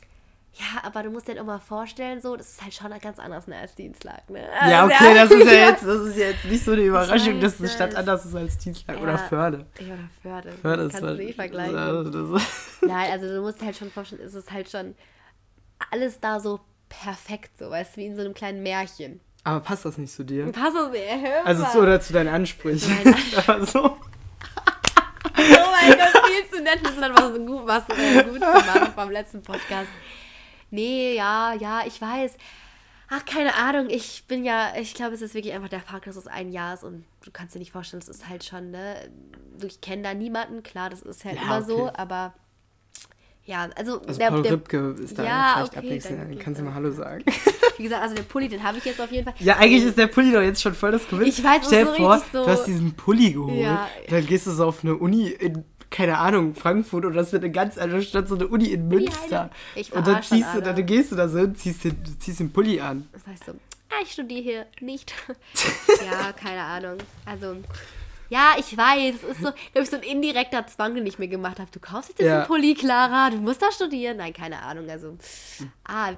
[0.56, 3.48] ja, aber du musst dir halt mal vorstellen, so, das ist halt schon ganz anders
[3.48, 4.46] ne, als Dienstlag, ne?
[4.68, 7.40] Ja, Also, okay, das ist ja jetzt, das ist ja jetzt nicht so eine Überraschung,
[7.40, 9.18] dass eine ja, Stadt anders ist als Dienstag oder Ja.
[9.18, 9.66] Förde.
[9.80, 10.52] Ja, oder Förde.
[10.52, 11.76] Förde ist Kannst du eh vergleichen.
[11.76, 12.42] Also, das,
[12.82, 14.94] Nein, also du musst dir halt schon vorstellen, es ist halt schon
[15.90, 19.20] alles da so perfekt, so, weißt du, wie in so einem kleinen Märchen.
[19.44, 20.50] Aber passt das nicht zu dir?
[20.52, 22.92] Pass auf, ey, hör Also zu, oder zu deinen Ansprüchen.
[23.04, 23.14] Nein.
[23.46, 23.84] aber so.
[23.84, 23.96] Oh
[25.36, 28.40] mein Gott, viel zu nett, das ist dann was, so gut, was äh, gut zu
[28.40, 29.88] machen vom letzten Podcast.
[30.70, 32.36] Nee, ja, ja, ich weiß.
[33.10, 36.16] Ach, keine Ahnung, ich bin ja, ich glaube, es ist wirklich einfach der Fakt, dass
[36.16, 38.96] es ein Jahr ist und du kannst dir nicht vorstellen, es ist halt schon, ne,
[39.62, 41.92] ich kenne da niemanden, klar, das ist halt Ja, immer so, okay.
[41.96, 42.34] aber
[43.44, 46.20] ja, also, Also der, Paul der, ist da Ja, vielleicht okay, abwechselnd.
[46.30, 47.24] Dann kannst du mal Hallo sagen.
[47.78, 49.34] wie gesagt, also der Pulli, den habe ich jetzt auf jeden Fall.
[49.40, 51.26] Ja, eigentlich ist der Pulli doch jetzt schon voll das Gewinn.
[51.26, 53.56] Ich weiß, Stell dir so vor, so- du hast diesen Pulli geholt.
[53.60, 53.88] Ja.
[54.08, 57.52] Dann gehst du so auf eine Uni in, keine Ahnung, Frankfurt oder das wird eine
[57.52, 59.50] ganz andere Stadt, so eine Uni in Münster.
[59.92, 62.80] Und dann ziehst du, dann gehst du da so und ziehst den, ziehst den Pulli
[62.80, 63.08] an.
[63.12, 65.14] Das heißt so, ah, ich studiere hier nicht.
[66.04, 66.98] ja, keine Ahnung.
[67.24, 67.56] Also,
[68.34, 71.28] ja, ich weiß, es ist so, glaube ich, so ein indirekter Zwang, den ich mir
[71.28, 71.70] gemacht habe.
[71.70, 72.38] Du kaufst jetzt Ja.
[72.40, 74.16] diesen Pulli, Clara, du musst da studieren.
[74.16, 74.90] Nein, keine Ahnung.
[74.90, 75.16] Also,
[75.84, 76.10] ah,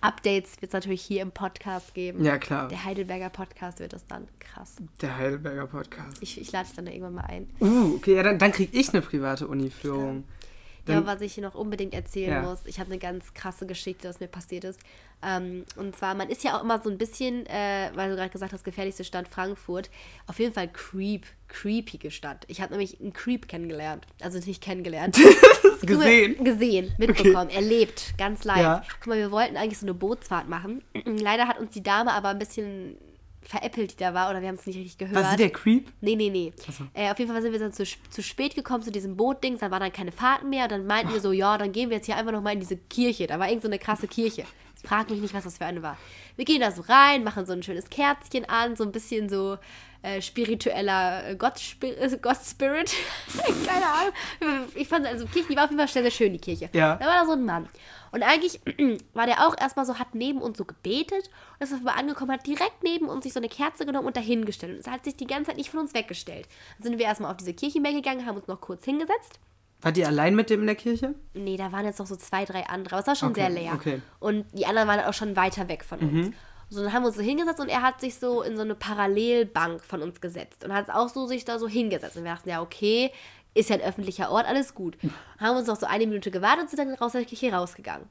[0.00, 2.24] Updates wird es natürlich hier im Podcast geben.
[2.24, 2.66] Ja, klar.
[2.66, 4.26] Der Heidelberger Podcast wird das dann.
[4.40, 4.74] Krass.
[5.00, 6.18] Der Heidelberger Podcast.
[6.20, 7.48] Ich, ich lade dich dann da irgendwann mal ein.
[7.60, 10.24] Uh, okay, ja, dann, dann krieg ich eine private Uni-Führung.
[10.26, 10.41] Ja,
[10.86, 12.42] Dann- was ich hier noch unbedingt erzählen Ja.
[12.42, 14.80] muss, ich habe eine ganz krasse Geschichte, was mir passiert ist.
[15.24, 18.30] Ähm, und zwar, man ist ja auch immer so ein bisschen, äh, weil du gerade
[18.30, 19.88] gesagt hast, gefährlichste Stadt Frankfurt,
[20.26, 22.44] auf jeden Fall creep, creepige Stadt.
[22.48, 24.06] Ich habe nämlich einen Creep kennengelernt.
[24.20, 25.16] Also nicht kennengelernt.
[25.82, 26.42] Gesehen?
[26.44, 28.58] Gesehen, mitbekommen, erlebt, ganz live.
[28.58, 28.82] Ja.
[29.00, 30.82] Guck mal, wir wollten eigentlich so eine Bootsfahrt machen.
[31.04, 32.96] Leider hat uns die Dame aber ein bisschen
[33.42, 35.16] veräppelt die da war oder wir haben es nicht richtig gehört.
[35.16, 35.92] Was ist der Creep?
[36.00, 36.52] Nee, nee, nee.
[36.56, 36.84] so.
[36.94, 39.70] Äh, auf jeden Fall sind wir dann zu, zu spät gekommen zu diesem Bootding, dann
[39.70, 42.06] waren dann keine Fahrten mehr und dann meinten wir so, ja, dann gehen wir jetzt
[42.06, 43.26] hier einfach nochmal in diese Kirche.
[43.26, 44.44] Da war irgend so eine krasse Kirche.
[44.84, 45.96] Frag mich nicht, was das für eine war.
[46.36, 49.58] Wir gehen da so rein, machen so ein schönes Kerzchen an, so ein bisschen so
[50.02, 52.00] äh, spiritueller äh, Gott-Spirit.
[52.00, 52.16] Äh,
[53.66, 54.68] keine Ahnung.
[54.74, 56.68] Ich fand also Kirche, die war auf jeden Fall sehr, sehr schön, die Kirche.
[56.72, 56.96] Ja.
[56.96, 57.68] Da war da so ein Mann.
[58.12, 58.60] Und eigentlich
[59.14, 62.46] war der auch erstmal so, hat neben uns so gebetet und ist aber angekommen, hat
[62.46, 64.74] direkt neben uns sich so eine Kerze genommen und dahingestellt.
[64.74, 66.46] Und es hat sich die ganze Zeit nicht von uns weggestellt.
[66.78, 69.40] Dann sind wir erstmal auf diese Kirchenbank gegangen, haben uns noch kurz hingesetzt.
[69.80, 71.14] Wart ihr allein mit dem in der Kirche?
[71.34, 73.50] Nee, da waren jetzt noch so zwei, drei andere, aber es war schon Okay, sehr
[73.50, 73.72] leer.
[73.74, 74.00] okay.
[74.20, 76.36] Und die anderen waren auch schon weiter weg von uns.
[76.68, 78.74] So, dann haben wir uns so hingesetzt und er hat sich so in so eine
[78.74, 82.16] Parallelbank von uns gesetzt und hat auch so sich da so hingesetzt.
[82.16, 83.10] Und wir dachten, ja, okay,
[83.54, 84.96] ist ja ein öffentlicher Ort, alles gut.
[85.38, 88.06] Haben uns noch so eine Minute gewartet und sind dann raus aus der Kirche rausgegangen.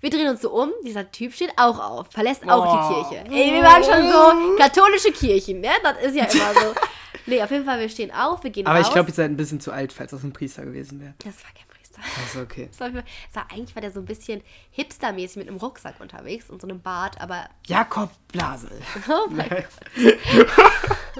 [0.00, 3.04] Wir drehen uns so um, dieser Typ steht auch auf, verlässt auch Oh.
[3.04, 3.24] die Kirche.
[3.34, 5.68] Ey, wir waren schon so katholische Kirchen, ne?
[5.82, 6.74] Das ist ja immer so.
[7.26, 8.86] Nee, auf jeden Fall, wir stehen auf, wir gehen Aber raus.
[8.88, 11.12] ich glaube, ihr seid ein bisschen zu alt, falls das ein Priester gewesen wäre.
[11.18, 12.00] das war kein Priester.
[12.24, 12.68] Also okay.
[12.70, 16.48] Das war, das war, eigentlich war der so ein bisschen hipstermäßig mit einem Rucksack unterwegs
[16.48, 18.70] und so einem Bart, aber Jakob Blasel.
[19.08, 19.66] oh mein Gott.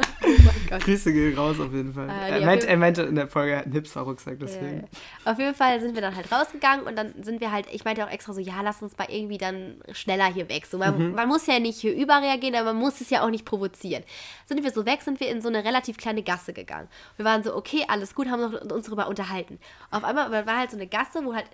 [0.79, 2.09] Grüße gehen raus auf jeden Fall.
[2.09, 4.89] Ah, nee, er, meint, er meinte in der Folge, er hat einen Hipster-Rucksack, deswegen.
[5.25, 8.05] Auf jeden Fall sind wir dann halt rausgegangen und dann sind wir halt, ich meinte
[8.05, 10.67] auch extra so, ja, lass uns mal irgendwie dann schneller hier weg.
[10.67, 13.45] So, man, man muss ja nicht hier überreagieren, aber man muss es ja auch nicht
[13.45, 14.05] provozieren.
[14.47, 16.89] Sind wir so weg, sind wir in so eine relativ kleine Gasse gegangen.
[17.17, 19.59] Wir waren so, okay, alles gut, haben uns darüber unterhalten.
[19.91, 21.47] Auf einmal war halt so eine Gasse, wo halt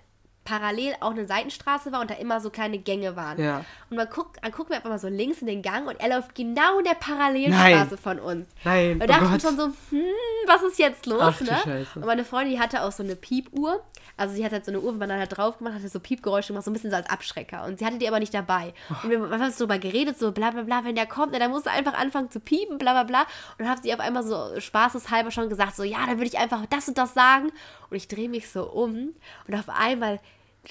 [0.47, 3.43] parallel auch eine Seitenstraße war und da immer so kleine Gänge waren.
[3.43, 3.65] Ja.
[3.89, 6.07] Und man guckt, dann gucken wir einfach mal so links in den Gang und er
[6.09, 7.97] läuft genau in der Parallelstraße Nein.
[7.97, 8.47] von uns.
[8.63, 9.41] Nein, Wir oh dachten Gott.
[9.41, 10.03] schon so, hm,
[10.47, 11.85] was ist jetzt los, Ach, ne?
[11.95, 13.83] Und meine Freundin, die hatte auch so eine Piepuhr.
[14.15, 15.91] Also sie hat halt so eine Uhr, wenn man dann halt drauf gemacht hat, hat
[15.91, 17.65] so Piepgeräusche gemacht, so ein bisschen so als Abschrecker.
[17.65, 18.73] Und sie hatte die aber nicht dabei.
[19.03, 21.51] Und wir haben so darüber geredet, so bla bla bla, wenn der kommt, na, dann
[21.51, 23.21] musst du einfach anfangen zu piepen, bla bla bla.
[23.21, 26.39] Und dann hat sie auf einmal so spaßeshalber schon gesagt, so ja, dann würde ich
[26.39, 27.51] einfach das und das sagen.
[27.89, 29.13] Und ich drehe mich so um
[29.47, 30.19] und auf einmal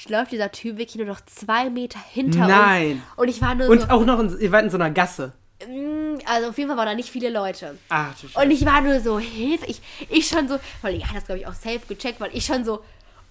[0.08, 2.92] läuft dieser Typ wirklich nur noch zwei Meter hinter Nein.
[2.92, 3.02] uns.
[3.16, 5.32] Und ich war nur Und so, auch noch, in, ihr wart in so einer Gasse.
[5.66, 7.78] mm, also auf jeden Fall waren da nicht viele Leute.
[7.88, 8.44] Ach, du Scheiße.
[8.44, 9.80] Und ich war nur so, Hilfe, ich,
[10.10, 12.64] ich schon so, weil ich hatte das, glaube ich, auch safe gecheckt, weil ich schon
[12.64, 12.82] so,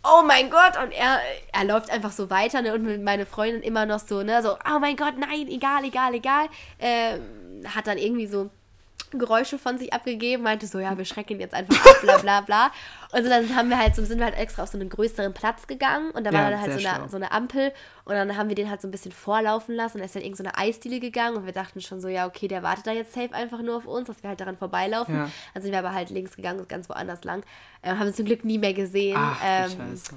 [0.03, 1.19] oh mein Gott, und er,
[1.51, 4.79] er läuft einfach so weiter, ne, und meine Freundin immer noch so, ne, so, oh
[4.79, 6.45] mein Gott, nein, egal, egal, egal,
[6.79, 7.21] ähm,
[7.73, 8.49] hat dann irgendwie so
[9.11, 12.41] Geräusche von sich abgegeben, meinte so, ja, wir schrecken ihn jetzt einfach ab, bla bla
[12.41, 12.71] bla.
[13.11, 15.33] Und so, dann haben wir halt so, sind wir halt extra auf so einen größeren
[15.33, 17.71] Platz gegangen und da war Ja, dann halt so eine, so eine Ampel
[18.03, 20.23] und dann haben wir den halt so ein bisschen vorlaufen lassen und er ist dann
[20.23, 22.91] irgend so eine Eisdiele gegangen und wir dachten schon so, ja, okay, der wartet da
[22.91, 25.15] jetzt safe einfach nur auf uns, dass wir halt daran vorbeilaufen.
[25.15, 25.31] Ja.
[25.53, 27.43] Dann sind wir aber halt links gegangen und ganz woanders lang.
[27.81, 29.17] Äh, haben uns zum Glück nie mehr gesehen.
[29.17, 30.15] Ach, ähm, Scheiße.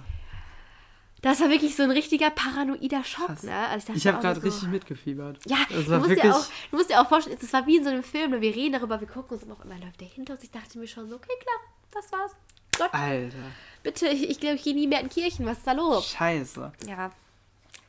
[1.23, 3.43] Das war wirklich so ein richtiger paranoider Schock, Krass.
[3.43, 3.55] ne?
[3.69, 5.39] Also dachte Ich habe gerade so, richtig mitgefiebert.
[5.47, 6.31] ja, das du war musst, wirklich.
[6.33, 8.41] dir auch, du musst dir auch vorstellen, das war wie in so einem Film, ne?
[8.41, 10.43] wir reden darüber, wir gucken uns und auf einmal läuft der hinter uns.
[10.45, 11.57] Ich dachte mir schon so, okay, klar,
[11.93, 12.33] das war's.
[12.79, 13.37] Gott, Alter,
[13.83, 16.09] bitte, ich, ich glaube, ich gehe nie mehr in Kirchen, was ist da los?
[16.11, 16.73] Scheiße.
[16.87, 17.11] Ja.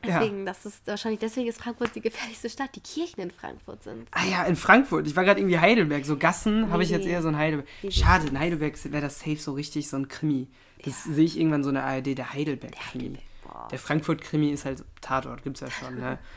[0.02, 2.70] Deswegen, das ist wahrscheinlich, deswegen ist Frankfurt die gefährlichste Stadt.
[2.74, 4.08] Die Kirchen in Frankfurt sind.
[4.12, 5.06] Ah ja, in Frankfurt.
[5.06, 6.06] Ich war gerade irgendwie Heidelberg.
[6.06, 7.10] So Gassen habe ich jetzt Nee.
[7.12, 7.68] eher so in Heidelberg.
[7.82, 10.48] Nee, Schade, in Heidelberg wäre das safe so richtig so ein Krimi.
[10.84, 13.04] Das sehe ich irgendwann so in der ARD, der Heidelberg-Krimi.
[13.04, 13.68] Heidelberg, boah.
[13.70, 15.96] Der Frankfurt-Krimi ist halt Tatort, gibt's ja schon.
[15.96, 16.18] Ne?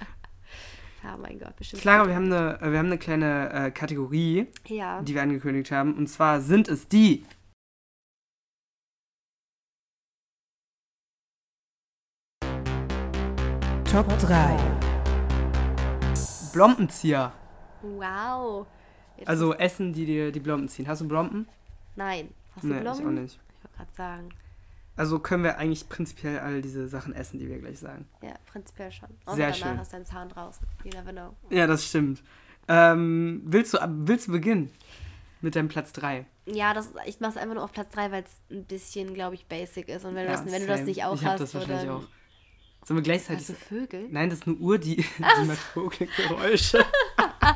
[1.04, 1.82] Ja, mein Gott, bestimmt.
[1.82, 5.02] Clara, wir haben eine, äh, wir haben eine kleine äh, Kategorie, Ja.
[5.02, 5.96] die wir angekündigt haben.
[5.98, 7.26] Und zwar sind es die
[13.92, 14.58] Top 3.
[16.52, 17.32] Blompenzieher.
[17.82, 18.66] Wow.
[19.18, 20.88] Jetzt Also Essen, die dir die Blompen ziehen.
[20.88, 21.48] Hast du Blompen?
[21.96, 22.30] Nein.
[22.56, 23.08] Hast du Nee, ich Blommen?
[23.08, 23.40] auch nicht.
[23.64, 24.30] Ich wollte gerade sagen.
[24.96, 28.08] Also können wir eigentlich prinzipiell all diese Sachen essen, die wir gleich sagen.
[28.22, 29.10] Ja, prinzipiell schon.
[29.26, 29.78] Und Sehr danach schön.
[29.80, 30.68] hast du deinen Zahn draußen.
[30.84, 31.36] You never know.
[31.50, 32.22] Ja, das stimmt.
[32.68, 34.72] Ähm, willst, du, willst du beginnen
[35.42, 36.26] mit deinem Platz 3?
[36.46, 39.36] Ja, das, ich mache es einfach nur auf Platz 3, weil es ein bisschen, glaube
[39.36, 40.06] ich, basic ist.
[40.06, 41.88] Und wenn, Ja, du, das, wenn du das nicht auch ich hab hast, das wahrscheinlich
[41.88, 41.96] dann...
[41.98, 42.08] auch.
[42.86, 43.48] Sollen wir gleichzeitig...
[43.50, 44.10] Hast du Vögel?
[44.12, 46.86] Nein, das ist eine Uhr, die, die macht Vogelgeräusche.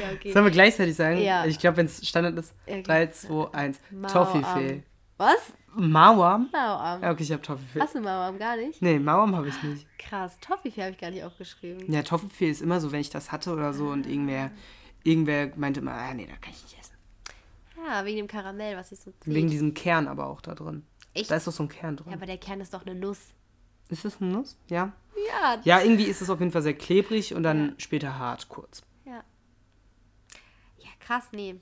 [0.00, 0.32] Ja, okay.
[0.32, 1.18] Sollen wir gleichzeitig sagen?
[1.20, 1.46] Ja.
[1.46, 2.54] Ich glaube, wenn es Standard ist.
[2.66, 2.82] Okay.
[2.82, 3.80] 3, 2, 1.
[3.90, 4.12] Mauarm.
[4.12, 4.82] Toffifee.
[5.16, 5.52] Was?
[5.74, 6.48] Mauam?
[6.52, 7.02] Mauarm.
[7.02, 7.80] Ja, okay, ich habe Toffifee.
[7.80, 8.80] Hast du Mauarm gar nicht?
[8.82, 9.86] Nee, Mauam habe ich nicht.
[9.98, 10.38] Krass.
[10.40, 11.90] Toffifee habe ich gar nicht aufgeschrieben.
[11.92, 14.50] Ja, Toffifee ist immer so, wenn ich das hatte oder so und irgendwer,
[15.02, 16.94] irgendwer meinte immer, ah nee, da kann ich nicht essen.
[17.86, 19.34] Ja, wegen dem Karamell, was ich so zieht.
[19.34, 20.84] Wegen diesem Kern aber auch da drin.
[21.14, 21.30] Echt?
[21.30, 22.10] Da ist doch so ein Kern drin.
[22.10, 23.18] Ja, aber der Kern ist doch eine Nuss.
[23.88, 24.56] Ist das eine Nuss?
[24.68, 24.92] Ja.
[25.28, 25.60] Ja.
[25.64, 27.74] Ja, irgendwie ist es auf jeden Fall sehr klebrig und dann Ja.
[27.78, 28.82] später hart kurz.
[29.04, 29.22] Ja.
[30.78, 31.56] Ja, krass, nee.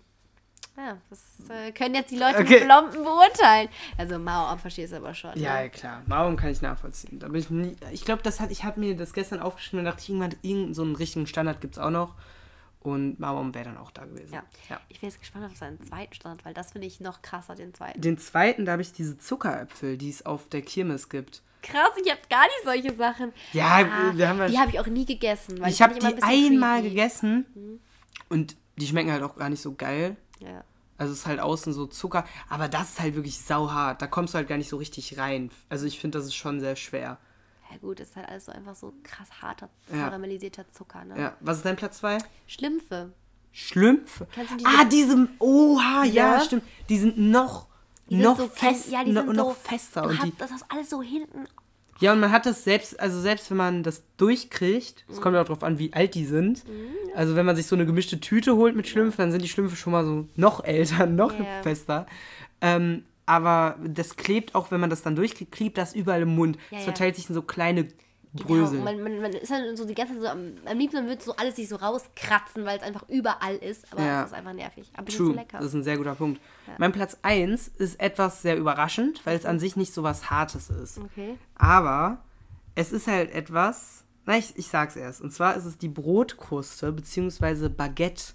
[0.76, 2.54] Ja, das äh, können jetzt die Leute Okay.
[2.58, 3.68] mit Blompen beurteilen.
[3.96, 5.30] Also Mauerarm verstehst du aber schon.
[5.38, 5.62] Ja, ne?
[5.62, 6.02] ja klar.
[6.06, 7.20] Warum kann ich nachvollziehen?
[7.20, 9.84] Da bin ich nie, ich glaube, das hat, ich habe mir das gestern aufgeschrieben und
[9.84, 12.16] dachte, irgendwann, irgendeinen so einen richtigen Standard gibt es auch noch.
[12.80, 14.34] Und Mama wäre dann auch da gewesen.
[14.34, 14.42] Ja.
[14.68, 14.80] ja.
[14.88, 17.72] Ich bin jetzt gespannt auf seinen zweiten Stand, weil das finde ich noch krasser, den
[17.72, 18.00] zweiten.
[18.00, 21.40] Den zweiten, da habe ich diese Zuckeräpfel, die es auf der Kirmes gibt.
[21.64, 23.32] Krass, ich habe gar nicht solche Sachen.
[23.52, 24.26] Ja, Ah, die
[24.58, 25.62] habe ich auch nie gegessen.
[25.66, 26.88] Ich habe die ein einmal creepy.
[26.88, 26.90] Mhm.
[26.96, 27.80] gegessen
[28.28, 30.16] und die schmecken halt auch gar nicht so geil.
[30.40, 30.64] Ja.
[30.98, 34.00] Also es ist halt außen so Zucker, aber das ist halt wirklich sauhart.
[34.00, 35.50] Da kommst du halt gar nicht so richtig rein.
[35.68, 37.18] Also ich finde, das ist schon sehr schwer.
[37.70, 40.04] ja, gut, ist halt alles so einfach so krass harter, Ja.
[40.04, 41.18] karamellisierter Zucker, ne?
[41.20, 42.18] Ja, was ist dein Platz 2?
[42.46, 43.12] Schlümpfe.
[43.52, 44.26] Schlümpfe.
[44.58, 45.28] Diese- ah, diese.
[45.38, 46.40] Oha, ja, Ja.
[46.40, 46.62] stimmt.
[46.88, 47.66] Die sind noch,
[48.08, 50.04] noch, so fest, ja, no- noch so, fester.
[50.04, 51.46] Und hast die, das ist alles so hinten.
[52.00, 55.42] ja, und man hat das selbst, also selbst wenn man das durchkriegt, es kommt ja
[55.42, 56.66] auch drauf an, wie alt die sind.
[56.68, 59.48] Mhm, Also wenn man sich so eine gemischte Tüte holt mit Schlümpfen, dann sind die
[59.48, 61.62] Schlümpfe schon mal so noch älter, noch Ja.
[61.62, 62.06] fester.
[62.60, 66.56] Ähm, aber das klebt auch, wenn man das dann durchkriegt, klebt das überall im Mund.
[66.70, 66.92] Ja, es ja.
[66.92, 67.88] verteilt sich in so kleine
[68.34, 68.80] Genau, Brösel.
[68.80, 71.36] man, man, man ist dann so die ganze Zeit so am, am liebsten wird so
[71.36, 73.90] alles sich so rauskratzen, weil es einfach überall ist.
[73.92, 74.22] Aber Ja.
[74.22, 74.90] es ist einfach nervig.
[74.96, 75.58] Aber True, so lecker.
[75.58, 76.40] das ist ein sehr guter Punkt.
[76.78, 80.68] Mein Platz 1 ist etwas sehr überraschend, weil es an sich nicht so was Hartes
[80.70, 80.98] ist.
[80.98, 81.38] Okay.
[81.54, 82.18] Aber
[82.74, 85.20] es ist halt etwas, na, ich, ich sag's erst.
[85.20, 87.68] Und zwar ist es die Brotkruste bzw.
[87.68, 88.32] Baguette.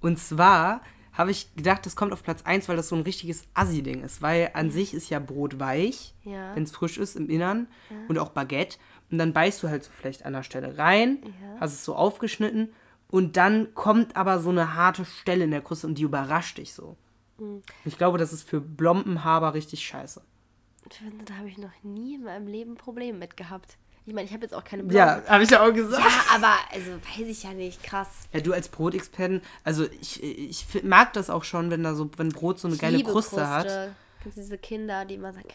[0.00, 0.80] Und zwar
[1.12, 4.20] habe ich gedacht, das kommt auf Platz 1, weil das so ein richtiges Assi-Ding ist.
[4.20, 6.54] Weil an sich ist ja Brot weich, Ja.
[6.56, 7.68] wenn es frisch ist im Innern
[8.08, 8.78] und auch Baguette.
[9.10, 11.60] Und dann beißt du halt so vielleicht an der Stelle rein, Ja.
[11.60, 12.72] hast es so aufgeschnitten
[13.08, 16.74] und dann kommt aber so eine harte Stelle in der Kruste und die überrascht dich
[16.74, 16.96] so.
[17.38, 17.62] Mhm.
[17.84, 20.22] Ich glaube, das ist für Blombenhaber richtig scheiße.
[20.90, 23.76] Ich finde, da habe ich noch nie in meinem Leben Probleme mit gehabt.
[24.06, 24.96] Ich meine, ich habe jetzt auch keine Blauen.
[24.98, 26.02] Ja, habe ich ja auch gesagt.
[26.04, 28.08] Ja, aber also weiß ich ja nicht, krass.
[28.32, 32.28] Ja, du als Brotexperten, also ich, ich mag das auch schon, wenn da so, wenn
[32.28, 33.66] Brot so eine Ich geile liebe Kruste, hat.
[34.22, 35.48] Kennst du diese Kinder, die immer sagen,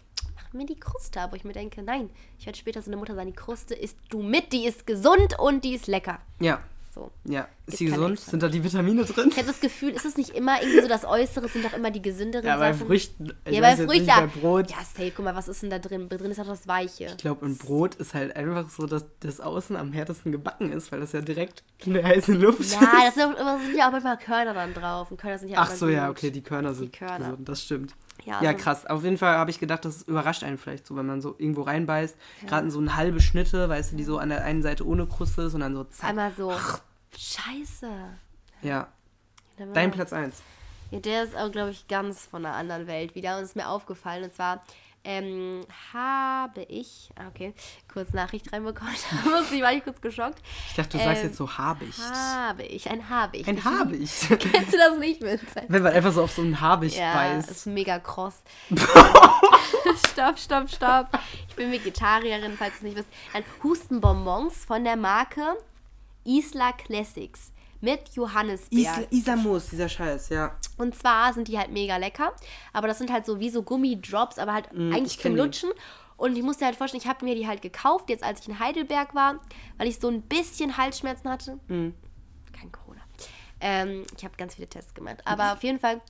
[0.53, 3.15] mir die Kruste ab, wo ich mir denke, nein, ich werde später so eine Mutter
[3.15, 6.19] sein, die Kruste isst du mit, die ist gesund und die ist lecker.
[6.39, 6.61] Ja,
[6.93, 7.11] So.
[7.25, 7.47] ja.
[7.69, 8.13] Ist die gesund?
[8.13, 8.31] extra.
[8.31, 9.29] Sind da die Vitamine drin?
[9.31, 11.91] Ich habe das Gefühl, ist es nicht immer irgendwie so das Äußere, sind doch immer
[11.91, 12.87] die gesünderen Ja, bei Sachen.
[12.87, 13.33] Früchten.
[13.45, 14.05] Ich Ja, weiß bei Früchten.
[14.05, 14.71] nicht, bei Brot.
[14.71, 16.09] Ja, safe, guck mal, was ist denn da drin?
[16.09, 17.05] Drin ist auch das Weiche.
[17.05, 20.91] Ich glaube, in Brot ist halt einfach so, dass das Außen am härtesten gebacken ist,
[20.91, 22.81] weil das ja direkt in der heißen Luft Ja, ist.
[22.81, 25.11] das sind, auch, immer- sind ja auch manchmal Körner dann drauf.
[25.11, 27.29] Und Körner sind ja Ach so, ja, okay, die Körner sind Körner.
[27.31, 27.93] gesund, das stimmt.
[28.25, 28.85] Ja, Ja, also- krass.
[28.85, 31.61] Auf jeden Fall habe ich gedacht, das überrascht einen vielleicht so, wenn man so irgendwo
[31.61, 32.17] reinbeißt.
[32.47, 35.07] Gerade in so eine halbe Schnitte, weißt du, die so an der einen Seite ohne
[35.07, 36.09] Kruste ist und dann so zack.
[36.09, 36.51] Einmal so,
[37.17, 37.89] scheiße.
[38.61, 38.87] Ja,
[39.73, 40.41] dein Platz 1.
[40.91, 43.67] Ja, der ist auch, glaube ich, ganz von einer anderen Welt wieder und ist mir
[43.69, 44.23] aufgefallen.
[44.23, 44.61] Und zwar
[45.03, 45.61] ähm,
[45.93, 47.53] habe ich, ah, okay,
[47.93, 48.93] kurz Nachricht reinbekommen.
[49.25, 50.41] Da ich, war ich kurz geschockt.
[50.69, 51.99] Ich dachte, du sagst Ähm, jetzt so Habicht.
[51.99, 53.47] Habe ich, ein Habicht.
[53.47, 54.27] Ein Ich- Habicht.
[54.39, 55.65] Kennst du das nicht, Vincent?
[55.67, 57.49] Wenn man einfach so auf so einen Habicht Ja, beißt.
[57.51, 58.41] ist mega kross.
[60.11, 61.07] stopp, stopp, stopp.
[61.47, 63.09] Ich bin Vegetarierin, falls ihr es nicht wisst.
[63.33, 65.55] Ein Hustenbonbons von der Marke
[66.25, 67.51] Isla Classics
[67.81, 69.07] mit Johannisbeer.
[69.09, 70.55] Is Isamus, dieser Scheiß, ja.
[70.77, 72.33] Und zwar sind die halt mega lecker.
[72.73, 75.35] Aber das sind halt so wie so Gummidrops, aber halt Mm, ich eigentlich zum.
[75.35, 75.69] Lutschen.
[76.17, 78.59] Und ich musste halt vorstellen, ich habe mir die halt gekauft, jetzt als ich in
[78.59, 79.39] Heidelberg war,
[79.77, 81.53] weil ich so ein bisschen Halsschmerzen hatte.
[81.67, 81.93] Mm.
[82.51, 82.99] Kein Corona.
[83.61, 85.21] Ähm, ich habe ganz viele Tests gemacht.
[85.23, 86.01] Aber auf jeden Fall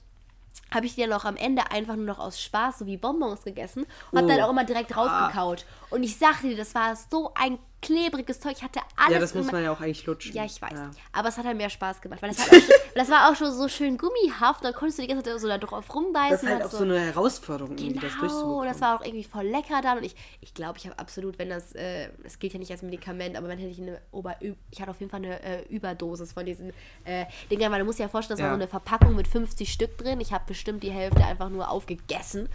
[0.74, 3.44] habe ich die dann auch am Ende einfach nur noch aus Spaß so wie Bonbons
[3.44, 4.30] gegessen und habe Oh.
[4.36, 5.66] dann auch immer direkt draufgekaut.
[5.92, 8.54] Und ich sagte dir, das war so ein klebriges Zeug.
[8.58, 10.34] Ich hatte alles Ja, das muss man ja auch eigentlich lutschen.
[10.36, 10.74] ja, ich weiß.
[10.74, 10.92] Ja.
[11.14, 12.22] Aber es hat halt mehr Spaß gemacht.
[12.22, 14.64] Weil das, halt schon, das war auch schon so schön gummihaft.
[14.64, 16.32] Dann konntest du die ganze Zeit so da drauf rumbeißen.
[16.32, 18.68] Das ist halt auch so eine Herausforderung, irgendwie das Genau, durchzubekommen.
[18.68, 19.98] das war auch irgendwie voll lecker dann.
[20.00, 22.72] Und ich glaube, ich, glaube, ich habe absolut, wenn das, äh, es gilt ja nicht
[22.72, 24.36] als Medikament, aber wenn hätte ich eine Ober,
[24.72, 26.74] ich hatte auf jeden Fall eine äh, Überdosis von diesen
[27.06, 28.50] äh, Dingern, weil du musst dir ja vorstellen, das Ja.
[28.50, 30.20] war so eine Verpackung mit 50 Stück drin.
[30.22, 32.50] Ich habe bestimmt die Hälfte einfach nur aufgegessen.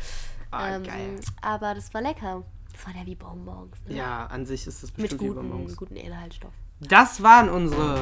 [0.51, 1.19] Ah, geil.
[1.43, 2.45] Aber das war lecker.
[2.75, 3.77] Das waren ja wie Bonbons.
[3.89, 3.97] Ne?
[3.97, 5.77] Ja, an sich ist das Mit bestimmt wie guten, Bonbons.
[5.77, 6.53] guten Inhaltsstoff.
[6.81, 7.99] Das waren unsere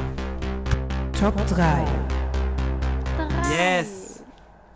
[1.18, 1.87] Top 3.
[3.56, 4.24] Yes.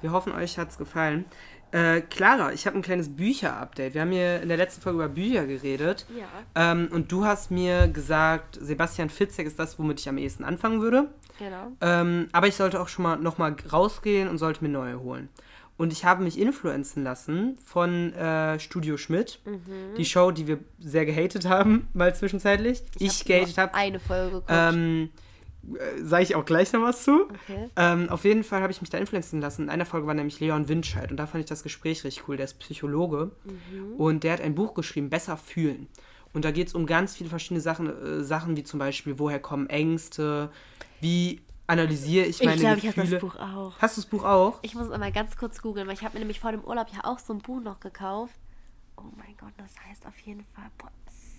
[0.02, 1.24] Wir hoffen, euch hat's gefallen.
[1.72, 3.94] Äh, Clara, ich habe ein kleines Bücher-Update.
[3.94, 6.06] Wir haben hier in der letzten Folge über Bücher geredet.
[6.16, 6.26] Ja.
[6.54, 10.82] Ähm, und du hast mir gesagt, Sebastian Fitzek ist das, womit ich am ehesten anfangen
[10.82, 11.08] würde.
[11.38, 11.72] Genau.
[11.80, 15.28] Ähm, aber ich sollte auch schon mal nochmal rausgehen und sollte mir neue holen.
[15.78, 19.40] Und ich habe mich influenzen lassen von äh, Studio Schmidt.
[19.44, 19.94] Mhm.
[19.96, 22.82] Die Show, die wir sehr gehatet haben, mal zwischenzeitlich.
[22.98, 23.74] Ich, hab gehatet habe.
[23.74, 24.46] Eine Folge geguckt.
[24.50, 25.10] Ähm,
[25.74, 27.24] äh, Sage ich auch gleich noch was zu.
[27.24, 27.68] Okay.
[27.76, 29.64] Ähm, auf jeden Fall habe ich mich da influenzen lassen.
[29.64, 32.36] In einer Folge war nämlich Leon Windscheid und da fand ich das Gespräch richtig cool.
[32.38, 33.96] Der ist Psychologe Mhm.
[33.98, 35.88] und der hat ein Buch geschrieben, Besser fühlen.
[36.32, 39.38] Und da geht es um ganz viele verschiedene Sachen, äh, Sachen wie zum Beispiel, woher
[39.40, 40.50] kommen Ängste,
[41.00, 43.20] wie analysiere ich meine ich glaube, ich habe Gefühle.
[43.20, 43.72] das Buch auch.
[43.78, 44.58] Hast du das Buch auch?
[44.62, 47.04] Ich muss einmal ganz kurz googeln, weil ich habe mir nämlich vor dem Urlaub ja
[47.04, 48.34] auch so ein Buch noch gekauft.
[48.96, 50.90] Oh mein Gott, das heißt auf jeden Fall boah,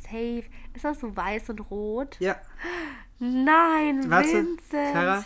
[0.04, 0.44] safe.
[0.74, 2.18] Ist das so weiß und rot?
[2.20, 2.36] Ja.
[3.20, 4.92] Nein, Warte, Vincent.
[4.92, 5.26] Clara.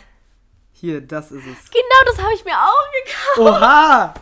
[0.72, 1.70] Hier, das ist es.
[1.70, 3.62] Genau, das habe ich mir auch gekauft.
[3.62, 4.14] Oha!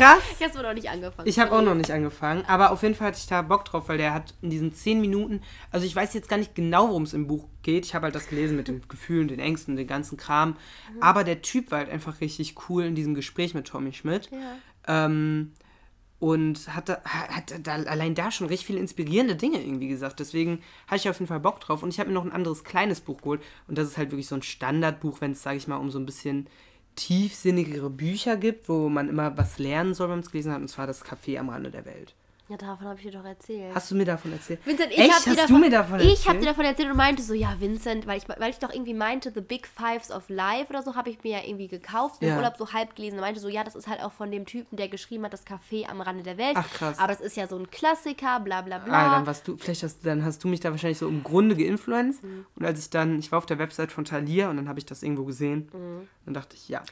[0.00, 0.22] Krass!
[0.38, 1.28] Jetzt wird noch nicht angefangen.
[1.28, 3.88] Ich habe auch noch nicht angefangen, aber auf jeden Fall hatte ich da Bock drauf,
[3.88, 7.02] weil der hat in diesen zehn Minuten, also ich weiß jetzt gar nicht genau, worum
[7.02, 7.84] es im Buch geht.
[7.84, 10.56] Ich habe halt das gelesen mit den Gefühlen, den Ängsten, den ganzen Kram.
[11.00, 14.30] Aber der Typ war halt einfach richtig cool in diesem Gespräch mit Tommy Schmidt.
[14.32, 15.04] Ja.
[15.06, 15.52] Ähm,
[16.18, 20.20] und hat, da, hat da allein da schon richtig viele inspirierende Dinge irgendwie gesagt.
[20.20, 21.82] Deswegen hatte ich auf jeden Fall Bock drauf.
[21.82, 23.42] Und ich habe mir noch ein anderes kleines Buch geholt.
[23.68, 25.98] Und das ist halt wirklich so ein Standardbuch, wenn es, sage ich mal, um so
[25.98, 26.46] ein bisschen
[27.00, 30.60] tiefsinnigere Bücher gibt, wo man immer was lernen soll, wenn man es gelesen hat.
[30.60, 32.14] Und zwar das Café am Rande der Welt.
[32.50, 33.72] Ja, davon habe ich dir doch erzählt.
[33.72, 34.58] Hast du mir davon erzählt?
[34.66, 35.12] Vincent, ich Echt?
[35.12, 36.26] hab dir davon, du mir davon Ich erzählt?
[36.28, 38.92] habe dir davon erzählt und meinte so, ja, Vincent, weil ich, weil ich doch irgendwie
[38.92, 42.28] meinte, The Big Fives of Life oder so, habe ich mir ja irgendwie gekauft, im
[42.30, 42.36] Ja.
[42.38, 44.76] Urlaub so halb gelesen und meinte so, ja, das ist halt auch von dem Typen,
[44.76, 46.56] der geschrieben hat, das Café am Rande der Welt.
[46.56, 46.98] Ach, krass.
[46.98, 48.92] Aber das ist ja so ein Klassiker, bla bla bla.
[48.92, 51.54] Ah, dann warst du, vielleicht hast, dann hast du mich da wahrscheinlich so im Grunde
[51.54, 52.24] geinfluenced.
[52.24, 52.46] Mhm.
[52.56, 54.86] Und als ich dann, ich war auf der Website von Thalia und dann habe ich
[54.86, 55.68] das irgendwo gesehen.
[55.72, 56.08] Mhm.
[56.24, 56.82] Dann dachte ich, ja.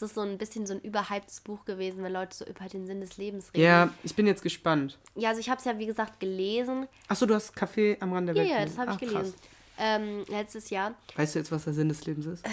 [0.00, 2.86] Das ist so ein bisschen so ein überhyptes Buch gewesen, wenn Leute so über den
[2.86, 3.62] Sinn des Lebens reden.
[3.64, 4.98] Ja, ich bin jetzt gespannt.
[5.14, 6.86] Ja, also ich habe es ja, wie gesagt, gelesen.
[7.08, 8.76] Achso, du hast Café am Rand der Ja, Welt ja, gelesen.
[8.76, 9.34] das habe ich Ach, gelesen.
[9.78, 10.94] Ähm, letztes Jahr.
[11.16, 12.44] Weißt du jetzt, was der Sinn des Lebens ist?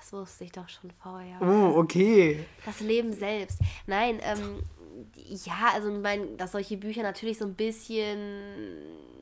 [0.00, 1.40] Das wusste ich doch schon vorher.
[1.42, 2.44] Oh, okay.
[2.64, 3.58] Das Leben selbst.
[3.86, 4.62] Nein, ähm,
[5.44, 8.18] ja, also ich meine, dass solche Bücher natürlich so ein bisschen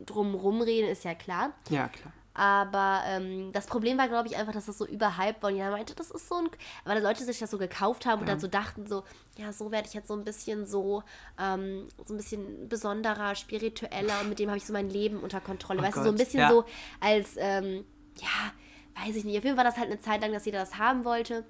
[0.07, 1.53] drumrum reden, ist ja klar.
[1.71, 2.13] Ja, klar.
[2.35, 5.51] Aber ähm, das Problem war, glaube ich, einfach, dass das so überhyped war.
[5.51, 6.49] Und jeder meinte, das ist so ein.
[6.85, 9.05] Weil die Leute sich das so gekauft haben und dann so dachten, so,
[9.37, 11.03] ja, so werde ich jetzt so ein bisschen so,
[11.39, 15.41] ähm, so ein bisschen besonderer, spiritueller und mit dem habe ich so mein Leben unter
[15.41, 15.81] Kontrolle.
[15.81, 16.49] Oh weißt du, so ein Gott, bisschen ja.
[16.51, 16.65] so
[17.01, 17.85] als, ähm,
[18.19, 19.37] ja, weiß ich nicht.
[19.37, 21.45] Auf jeden Fall war das halt eine Zeit lang, dass jeder das haben wollte.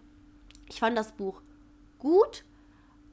[0.68, 1.42] Ich fand das Buch
[1.98, 2.44] gut,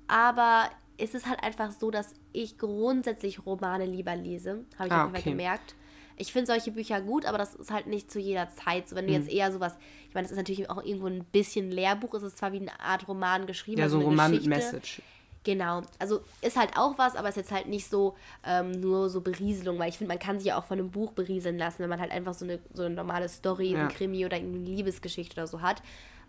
[0.08, 4.66] aber es ist halt einfach so, dass ich grundsätzlich Romane lieber lese.
[4.78, 5.30] Habe ich Ah, auf jeden Fall okay.
[5.30, 5.76] gemerkt.
[6.20, 8.88] Ich finde solche Bücher gut, aber das ist halt nicht zu jeder Zeit.
[8.90, 9.22] So, wenn du Hm.
[9.22, 9.74] jetzt eher sowas,
[10.08, 12.80] ich meine, das ist natürlich auch irgendwo ein bisschen Lehrbuch, es ist zwar wie eine
[12.80, 13.80] Art Roman geschrieben.
[13.80, 14.60] Ja, also so ein eine Roman mit Geschichte.
[14.74, 15.02] Message.
[15.46, 15.82] Genau.
[15.98, 19.80] Also ist halt auch was, aber ist jetzt halt nicht so ähm, nur so Berieselung,
[19.80, 22.02] weil ich finde, man kann sich ja auch von einem Buch berieseln lassen, wenn man
[22.02, 23.84] halt einfach so eine, so eine normale Story, Ja.
[23.84, 25.82] ein Krimi oder eine Liebesgeschichte oder so hat.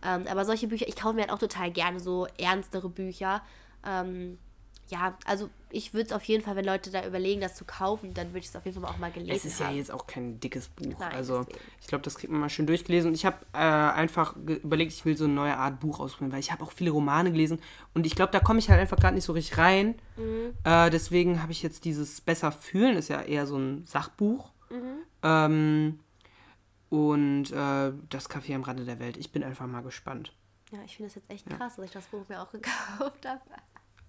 [0.07, 3.43] Ähm, aber solche Bücher, ich kaufe mir halt auch total gerne so ernstere Bücher.
[3.85, 4.39] Ähm,
[4.91, 8.13] ja, also ich würde es auf jeden Fall, wenn Leute da überlegen, das zu kaufen,
[8.13, 9.77] dann würde ich es auf jeden Fall auch mal gelesen Es ist ja haben.
[9.77, 10.99] jetzt auch kein dickes Buch.
[10.99, 11.59] Nein, also deswegen.
[11.81, 13.09] ich glaube, das kriegt man mal schön durchgelesen.
[13.09, 16.41] Und ich habe äh, einfach überlegt, ich will so eine neue Art Buch ausprobieren, weil
[16.41, 17.61] ich habe auch viele Romane gelesen.
[17.95, 19.95] Und ich glaube, da komme ich halt einfach gerade nicht so richtig rein.
[20.17, 20.55] Mhm.
[20.65, 24.51] Äh, deswegen habe ich jetzt dieses Besser fühlen, ist ja eher so ein Sachbuch.
[24.71, 24.97] Mhm.
[25.23, 26.01] Ähm,
[26.89, 29.17] und äh, das Café am Rande der Welt.
[29.17, 30.35] Ich bin einfach mal gespannt.
[30.73, 33.41] Ja, ich finde es jetzt echt krass, dass ich das Buch mir auch gekauft habe.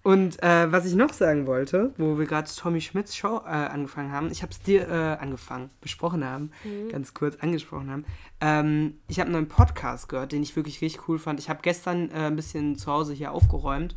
[0.02, 4.10] Und äh, was ich noch sagen wollte, wo wir gerade Tommy Schmidts Show äh, angefangen
[4.10, 6.50] haben, ich habe es dir äh, angefangen, besprochen haben,
[6.90, 8.04] ganz kurz angesprochen haben.
[8.40, 11.38] Ähm, ich habe einen neuen Podcast gehört, den ich wirklich richtig cool fand.
[11.38, 13.94] Ich habe gestern äh, ein bisschen zu Hause hier aufgeräumt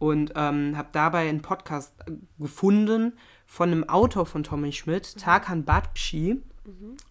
[0.00, 1.94] und ähm, habe dabei einen Podcast
[2.38, 3.12] gefunden
[3.46, 6.42] von einem Autor von Tommy Schmidt, Tarkan Bakshi.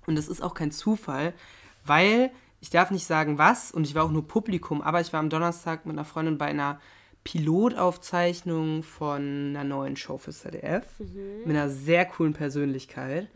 [0.06, 1.34] Und das ist auch kein Zufall,
[1.86, 5.20] weil ich darf nicht sagen was und ich war auch nur Publikum, aber ich war
[5.20, 6.80] am Donnerstag mit einer Freundin bei einer
[7.24, 9.22] Pilotaufzeichnung von
[9.56, 10.84] einer neuen Show für ZDF
[11.46, 13.30] mit einer sehr coolen Persönlichkeit.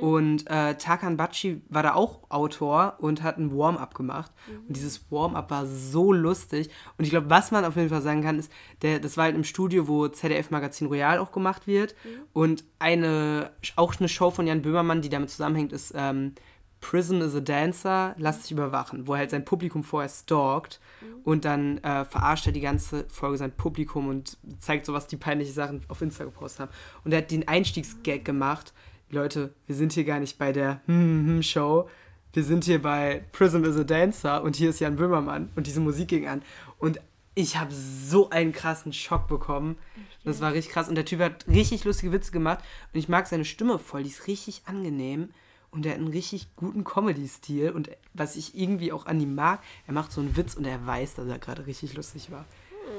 [0.00, 4.32] Und äh, Tarkan Bakshi war da auch Autor und hat ein Warm-up gemacht.
[4.66, 6.70] Und dieses Warm-up war so lustig.
[6.96, 8.50] Und ich glaube, was man auf jeden Fall sagen kann, ist,
[8.82, 11.94] der, das war halt im Studio, wo ZDF Magazin Royal auch gemacht wird.
[12.32, 16.32] Und eine, auch eine Show von Jan Böhmermann, die damit zusammenhängt, ist ähm,
[16.80, 20.80] Prison is a Dancer, lass dich überwachen, wo er halt sein Publikum vorher stalkt
[21.24, 25.16] und dann äh, verarscht er die ganze Folge sein Publikum und zeigt so, was die
[25.16, 26.70] peinliche Sachen auf Insta gepostet haben.
[27.04, 28.72] Und er hat den Einstiegsgag gemacht.
[29.10, 31.88] Leute, wir sind hier gar nicht bei der hm, hm, Show.
[32.32, 35.80] Wir sind hier bei Prison is a Dancer und hier ist Jan Böhmermann und diese
[35.80, 36.42] Musik ging an.
[36.78, 37.00] Und
[37.34, 39.76] ich habe so einen krassen Schock bekommen.
[40.24, 40.88] Das war richtig krass.
[40.88, 42.58] Und der Typ hat richtig lustige Witze gemacht.
[42.92, 44.02] Und ich mag seine Stimme voll.
[44.02, 45.30] Die ist richtig angenehm.
[45.70, 47.70] Und er hat einen richtig guten Comedy-Stil.
[47.70, 50.86] Und was ich irgendwie auch an ihm mag, er macht so einen Witz und er
[50.86, 52.46] weiß, dass er gerade richtig lustig war.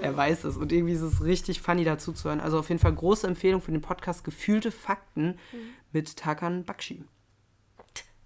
[0.02, 0.56] Er weiß es.
[0.56, 2.40] Und irgendwie ist es richtig funny dazu zu hören.
[2.40, 5.38] Also auf jeden Fall große Empfehlung für den Podcast Gefühlte Fakten
[5.92, 7.04] mit Tarkan Bakshi.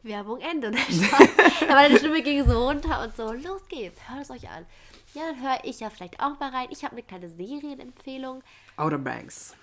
[0.04, 0.68] Werbung Ende.
[1.62, 4.66] Aber deine Stimme ging so runter und so, los geht's, hört es euch an.
[5.14, 6.68] Ja, dann höre ich ja vielleicht auch mal rein.
[6.72, 8.44] Ich habe eine kleine Serienempfehlung.
[8.76, 9.56] Outer Banks.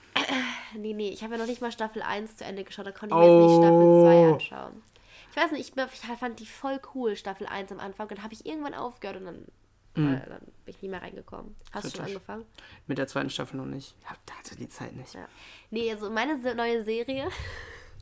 [0.76, 3.14] Nee, nee, ich habe ja noch nicht mal Staffel 1 zu Ende geschaut, da konnte
[3.14, 4.32] ich mir jetzt nicht Staffel 2 Oh.
[4.34, 4.82] anschauen.
[5.30, 8.08] Ich weiß nicht, ich, ich fand die voll cool, Staffel 1 am Anfang.
[8.08, 9.36] Dann habe ich irgendwann aufgehört und dann,
[9.96, 11.54] äh, dann bin ich nie mehr reingekommen.
[11.72, 12.44] Hast du schon angefangen?
[12.86, 13.94] Mit der zweiten Staffel noch nicht.
[14.02, 15.14] Ja, da hatte die Zeit nicht.
[15.14, 15.26] Ja.
[15.70, 17.28] Nee, also meine neue Serie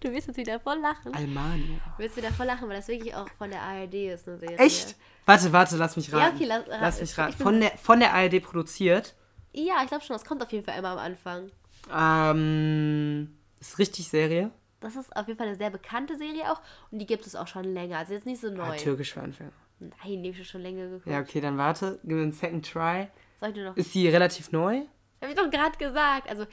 [0.00, 1.12] Du wirst jetzt wieder voll lachen.
[1.12, 1.80] Almania.
[1.96, 4.56] Du wirst wieder voll lachen, weil das wirklich auch von der ARD ist eine Serie.
[4.56, 4.94] Echt?
[5.26, 6.36] Warte, warte, lass mich Ja, raten.
[6.36, 7.32] okay, lass- lass mich ich raten.
[7.32, 9.16] Von der, von der ARD produziert.
[9.52, 11.50] Ja, ich glaube schon, das kommt auf jeden Fall immer am Anfang.
[11.92, 14.50] Ähm, ist richtig Serie.
[14.80, 16.60] Das ist auf jeden Fall eine sehr bekannte Serie auch
[16.90, 17.98] und die gibt es auch schon länger.
[17.98, 18.76] Also jetzt nicht so Ah, neu.
[18.76, 19.50] türkisch für Anfänger.
[19.80, 21.06] Nein, die habe ich schon länger geguckt.
[21.06, 21.98] Ja, okay, dann warte.
[22.02, 23.08] Gib mir einen second try.
[23.40, 23.76] Soll ich nur noch.
[23.76, 24.82] Ist die relativ neu?
[25.20, 26.28] Habe ich doch gerade gesagt.
[26.28, 26.46] Also,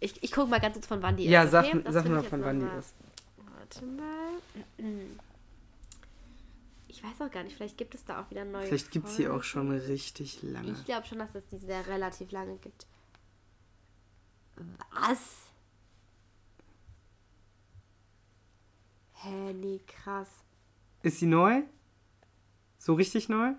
[0.00, 1.50] ich, ich gucke mal ganz kurz von wann die Ja, ist.
[1.52, 1.80] sag, okay?
[1.88, 2.94] Sag will mal von wann die ist.
[3.58, 4.28] Warte mal.
[6.88, 8.66] Ich weiß auch gar nicht, vielleicht gibt es da auch wieder neue.
[8.66, 9.38] Vielleicht gibt es die Folgen.
[9.40, 10.72] auch schon richtig lange.
[10.72, 12.86] Ich glaube schon, dass es die sehr relativ lange gibt.
[14.56, 15.50] Was?
[19.14, 20.28] Hä, nee, krass.
[21.02, 21.62] Ist sie neu?
[22.78, 23.54] So richtig neu?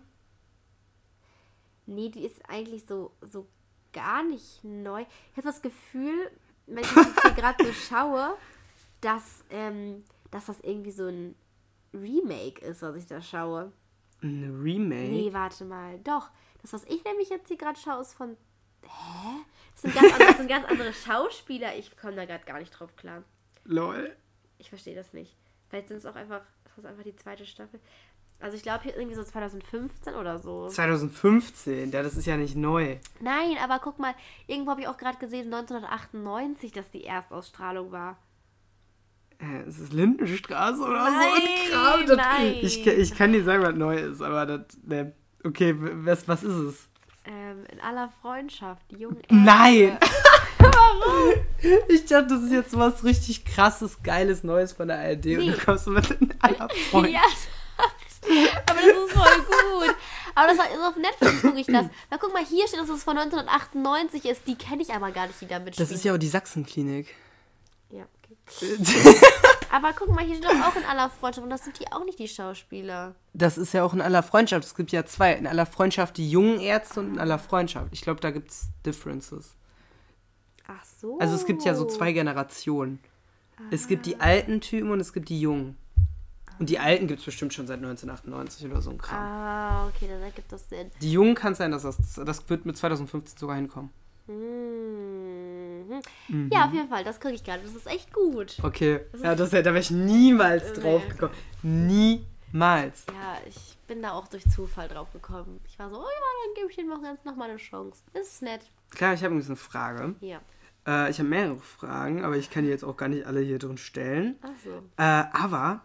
[1.86, 3.48] Nee, die ist eigentlich so, so
[3.92, 5.02] gar nicht neu.
[5.32, 6.32] Ich habe das Gefühl,
[6.66, 8.36] wenn ich jetzt hier gerade so schaue,
[9.02, 11.36] dass, ähm, dass das irgendwie so ein
[11.94, 13.72] Remake ist, was ich da schaue.
[14.22, 15.10] Ein Remake?
[15.10, 16.00] Nee, warte mal.
[16.00, 16.30] Doch.
[16.62, 18.38] Das, was ich nämlich jetzt hier gerade schaue, ist von.
[18.84, 19.46] Hä?
[19.74, 21.76] Das sind ganz, andere, sind ganz andere Schauspieler.
[21.76, 23.24] Ich komme da gerade gar nicht drauf klar.
[23.66, 24.16] Lol.
[24.58, 25.36] Ich verstehe das nicht.
[25.70, 26.42] Vielleicht sind es auch einfach.
[26.64, 27.80] Das ist einfach die zweite Staffel.
[28.40, 30.68] Also ich glaube hier irgendwie so 2015 oder so.
[30.68, 32.98] 2015, ja, das ist ja nicht neu.
[33.22, 34.14] Nein, aber guck mal,
[34.48, 38.18] irgendwo habe ich auch gerade gesehen, 1998, dass die Erstausstrahlung war.
[39.40, 41.74] Äh, ist es Lindenstraße oder Nein, so?
[41.74, 42.06] Kram?
[42.06, 42.56] Das, nein.
[42.62, 44.78] Ich, ich kann dir sagen, was neu ist, aber das.
[44.84, 45.14] Ne.
[45.46, 46.90] Okay, was, was ist es?
[47.26, 49.98] Ähm, in aller Freundschaft, die jungen Nein!
[50.58, 51.34] Warum?
[51.88, 55.52] Ich dachte, das ist jetzt was richtig krasses, geiles, Neues von der ARD und Nee.
[55.52, 57.10] du kommst mit in aller Freund.
[57.12, 57.22] Ja,
[58.66, 59.96] aber das ist voll gut.
[60.36, 61.86] Aber das ist auf Netflix gucke ich das.
[62.10, 64.48] Na guck mal, hier steht, dass es von 1998 ist.
[64.48, 65.88] Die kenne ich aber gar nicht, die da mitspielen.
[65.90, 67.14] Das ist ja auch die Sachsenklinik.
[67.92, 68.78] Ja, okay.
[69.74, 72.06] Aber guck mal, hier steht doch auch in aller Freundschaft und das sind die auch
[72.06, 73.16] nicht die Schauspieler.
[73.34, 74.64] Das ist ja auch in aller Freundschaft.
[74.64, 75.34] Es gibt ja zwei.
[75.34, 77.88] In aller Freundschaft die jungen Ärzte und in aller Freundschaft.
[77.92, 79.56] Ich glaube, da gibt es Differences.
[80.68, 81.18] Ach so.
[81.18, 83.00] Also es gibt ja so zwei Generationen.
[83.72, 85.76] Es gibt die alten Typen und es gibt die jungen.
[86.60, 89.20] Und die alten gibt es bestimmt schon seit 1998 oder so ein Kram.
[89.20, 90.92] Ah, okay, dann ergibt das Sinn.
[91.02, 93.90] Die jungen kann sein, dass das, das wird mit 2015 sogar hinkommen.
[95.88, 96.02] Mhm.
[96.30, 96.50] Mhm.
[96.52, 97.64] Ja, auf jeden Fall, das kriege ich gerade.
[97.64, 98.58] Das ist echt gut.
[98.64, 99.02] Okay.
[99.22, 100.82] Ja, das, da wäre ich niemals Nee.
[100.82, 101.34] drauf gekommen.
[101.62, 103.06] Niemals.
[103.10, 105.60] Ja, ich bin da auch durch Zufall drauf gekommen.
[105.68, 108.02] Ich war so, oh ja, dann gebe ich dem noch ganz noch mal eine Chance.
[108.14, 108.62] Ist nett.
[108.92, 110.16] Klar, ich habe übrigens eine Frage.
[110.22, 110.40] Ja.
[110.86, 113.60] Äh, ich habe mehrere Fragen, aber ich kann die jetzt auch gar nicht alle hier
[113.60, 114.36] drin stellen.
[114.42, 114.70] Ach so.
[114.98, 115.04] Äh,
[115.34, 115.82] aber,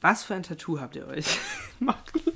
[0.00, 1.38] was für ein Tattoo habt ihr euch
[1.80, 2.27] lassen?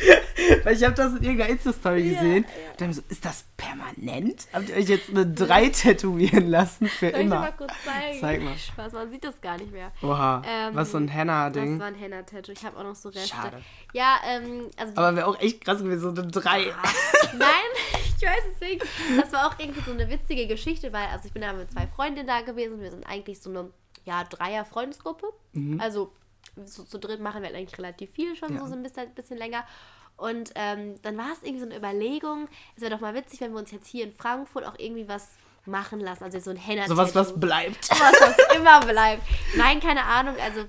[0.64, 2.44] Weil ich habe das in irgendeiner Insta-Story gesehen.
[2.44, 4.46] Und dann so, ist das permanent?
[4.52, 7.40] Habt ihr euch jetzt eine 3 tätowieren lassen für Soll ich immer?
[7.40, 8.18] mal kurz zeigen?
[8.20, 8.56] Zeig mal.
[8.56, 9.92] Spaß, man sieht das gar nicht mehr.
[10.02, 11.78] Oha, Ähm, was so ein Das Henna-Ding.
[11.78, 12.52] war ein Henna-Tattoo.
[12.52, 13.28] Ich habe auch noch so Reste.
[13.28, 13.60] Schade.
[13.92, 16.64] Ja, ähm, also Aber wäre auch echt krass gewesen, so eine 3.
[17.38, 17.48] Nein,
[18.16, 18.80] ich weiß deswegen.
[19.20, 21.86] Das war auch irgendwie so eine witzige Geschichte, weil also ich bin da mit zwei
[21.86, 22.80] Freundinnen da gewesen.
[22.80, 23.70] Wir sind eigentlich so eine
[24.04, 25.26] ja, Dreier-Freundesgruppe.
[25.78, 26.12] Also
[26.64, 28.60] so, zu dritt machen wir eigentlich relativ viel schon, Ja.
[28.60, 29.64] so, so ein bisschen, bisschen länger.
[30.16, 33.52] Und ähm, dann war es irgendwie so eine Überlegung, es wäre doch mal witzig, wenn
[33.52, 35.28] wir uns jetzt hier in Frankfurt auch irgendwie was
[35.64, 36.24] machen lassen.
[36.24, 37.88] Also so ein henna So was, was bleibt.
[37.90, 39.22] was, was immer bleibt.
[39.56, 40.36] Nein, keine Ahnung.
[40.42, 40.64] Also,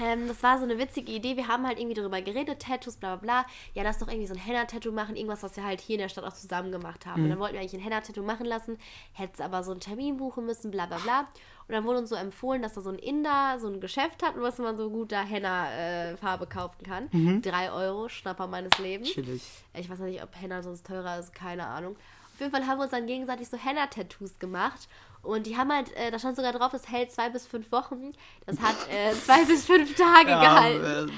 [0.00, 1.36] ähm, das war so eine witzige Idee.
[1.36, 3.46] Wir haben halt irgendwie darüber geredet, Tattoos, bla bla bla.
[3.74, 5.16] Ja, lass doch irgendwie so ein Henna-Tattoo machen.
[5.16, 7.24] Irgendwas, was wir halt hier in der Stadt auch zusammen gemacht haben.
[7.24, 8.78] Und dann wollten wir eigentlich ein Henna-Tattoo machen lassen.
[9.12, 11.20] Hättest aber so einen Termin buchen müssen, bla bla bla.
[11.20, 14.34] Und dann wurde uns so empfohlen, dass da so ein Inder so ein Geschäft hat,
[14.36, 17.42] was man so gut da Henna-Farbe kaufen kann.
[17.42, 19.10] Drei Euro, Schnapper meines Lebens.
[19.10, 19.42] Chillig.
[19.74, 21.96] Ich weiß nicht, ob Henna sonst teurer ist, keine Ahnung.
[22.34, 24.88] Auf jeden Fall haben wir uns dann gegenseitig so Henna-Tattoos gemacht.
[25.26, 28.12] Und die haben halt, äh, da stand sogar drauf, das hält zwei bis fünf Wochen.
[28.46, 31.10] Das hat äh, zwei bis fünf Tage gehalten.
[31.10, 31.12] äh,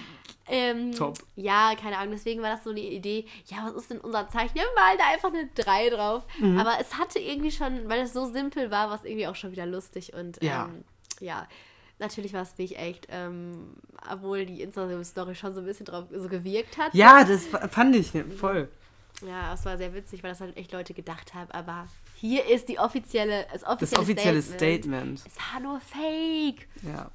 [0.50, 1.18] Ähm, top.
[1.36, 3.26] Ja, keine Ahnung, deswegen war das so eine Idee.
[3.46, 4.54] Ja, was ist denn unser Zeichen?
[4.54, 6.24] Wir malen da einfach eine 3 drauf.
[6.38, 6.58] Mhm.
[6.58, 9.52] Aber es hatte irgendwie schon, weil es so simpel war, war es irgendwie auch schon
[9.52, 10.14] wieder lustig.
[10.14, 10.64] Und Ja.
[10.64, 10.84] ähm,
[11.20, 11.46] ja,
[11.98, 13.74] natürlich war es nicht echt, ähm,
[14.10, 16.94] obwohl die Instagram-Story schon so ein bisschen drauf so gewirkt hat.
[16.94, 18.68] ja, das fand ich voll.
[19.26, 21.50] Ja, es war sehr witzig, weil das halt echt Leute gedacht haben.
[21.50, 25.18] Aber hier ist die offizielle, das Das offizielle, offizielle Statement.
[25.18, 25.22] Statement.
[25.26, 26.68] Es war nur Fake.
[26.82, 27.10] Ja.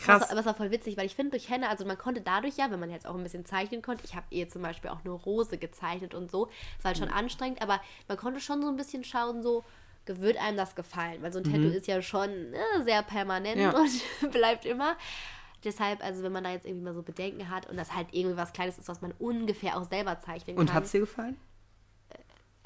[0.00, 0.28] Krass.
[0.30, 2.70] Aber es war voll witzig, weil ich finde, durch Henna, also man konnte dadurch ja,
[2.70, 5.12] wenn man jetzt auch ein bisschen zeichnen konnte, ich habe ihr zum Beispiel auch eine
[5.12, 6.48] Rose gezeichnet und so,
[6.78, 9.64] es war halt schon anstrengend, aber man konnte schon so ein bisschen schauen, so,
[10.06, 11.22] wird einem das gefallen?
[11.22, 13.70] Weil so ein Tattoo ist ja schon äh, sehr permanent Ja.
[14.22, 14.96] und bleibt immer.
[15.64, 18.36] Deshalb, also wenn man da jetzt irgendwie mal so Bedenken hat und das halt irgendwie
[18.36, 20.76] was Kleines ist, was man ungefähr auch selber zeichnen Und kann.
[20.76, 21.36] hat's dir gefallen?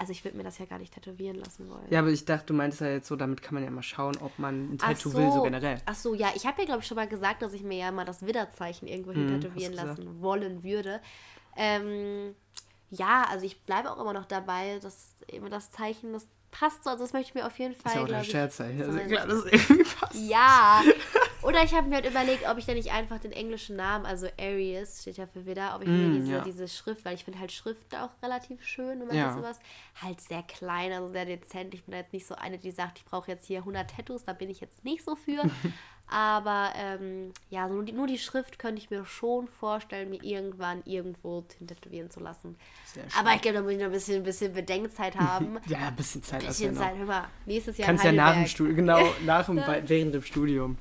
[0.01, 1.87] Also ich würde mir das ja gar nicht tätowieren lassen wollen.
[1.91, 4.17] Ja, aber ich dachte, du meinst ja jetzt so, damit kann man ja mal schauen,
[4.19, 5.81] ob man ein Tattoo will, so generell.
[5.87, 7.91] Ach so, ja, ich habe ja, glaube ich, schon mal gesagt, dass ich mir ja
[7.91, 11.01] mal das Widderzeichen irgendwo hin Mhm, tätowieren lassen wollen würde.
[11.57, 12.37] Ähm,
[12.91, 16.91] ja, also ich bleibe auch immer noch dabei, dass eben das Zeichen, das passt so.
[16.91, 18.23] Also das möchte ich mir auf jeden ist Fall, ja auch der.
[18.23, 18.81] Scherzzeichen.
[18.81, 20.15] Also klar, das irgendwie passt.
[20.15, 20.83] Ja.
[21.49, 24.27] Oder ich habe mir halt überlegt, ob ich dann nicht einfach den englischen Namen, also
[24.39, 26.41] Aries steht ja für Widder, ob ich mir Mm, diese, ja.
[26.41, 29.33] diese Schrift, weil ich finde halt Schrift auch relativ schön, man Ja.
[29.35, 29.59] sowas,
[30.03, 31.73] halt sehr klein, also sehr dezent.
[31.73, 34.25] Ich bin da jetzt nicht so eine, die sagt, ich brauche jetzt hier 100 Tattoos,
[34.25, 35.43] da bin ich jetzt nicht so für.
[36.11, 40.83] Aber ähm, ja, nur die, nur die Schrift könnte ich mir schon vorstellen, mir irgendwann
[40.87, 42.57] irgendwo tätowieren zu lassen.
[42.87, 43.05] Sehr.
[43.19, 45.59] Aber ich glaube, da muss ich noch ein bisschen, ein bisschen Bedenkzeit haben.
[45.67, 48.47] Ja, ein bisschen Zeit du bisschen Zeit, hör mal, nächstes Jahr Kannst ja nach dem.
[48.47, 50.79] Studium, genau, nach dem, während dem Studium.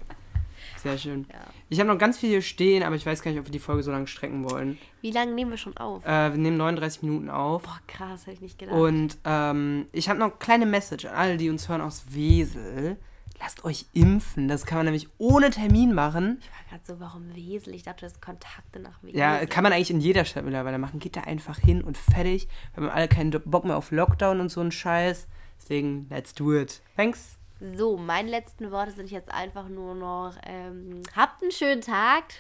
[0.82, 1.25] Sehr schön.
[1.32, 1.39] Ja.
[1.69, 3.59] Ich habe noch ganz viel hier stehen, aber ich weiß gar nicht, ob wir die
[3.59, 4.78] Folge so lange strecken wollen.
[5.01, 6.05] Wie lange nehmen wir schon auf?
[6.05, 7.63] Äh, wir nehmen 39 Minuten auf.
[7.63, 8.75] Boah, krass, hätte ich nicht gedacht.
[8.75, 12.97] Und ähm, ich habe noch eine kleine Message an alle, die uns hören aus Wesel.
[13.39, 14.47] Lasst euch impfen.
[14.47, 16.39] Das kann man nämlich ohne Termin machen.
[16.41, 17.75] Ich war gerade so, warum Wesel?
[17.75, 19.19] Ich dachte, das ist Kontakte nach Wesel.
[19.19, 20.99] Ja, kann man eigentlich in jeder Stadt mittlerweile machen.
[20.99, 22.47] Geht da einfach hin und fertig.
[22.73, 25.28] Wir haben alle keinen Bock mehr auf Lockdown und so einen Scheiß.
[25.61, 26.82] Deswegen, let's do it.
[26.95, 27.38] Thanks.
[27.60, 32.24] So, meine letzten Worte sind jetzt einfach nur noch, ähm, habt einen schönen Tag.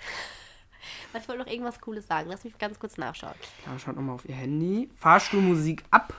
[1.19, 2.29] Ich wollte noch irgendwas Cooles sagen.
[2.29, 3.33] Lass mich ganz kurz nachschauen.
[3.65, 4.89] Ja, schaut nochmal auf ihr Handy.
[4.95, 6.13] Fahrstuhlmusik ab.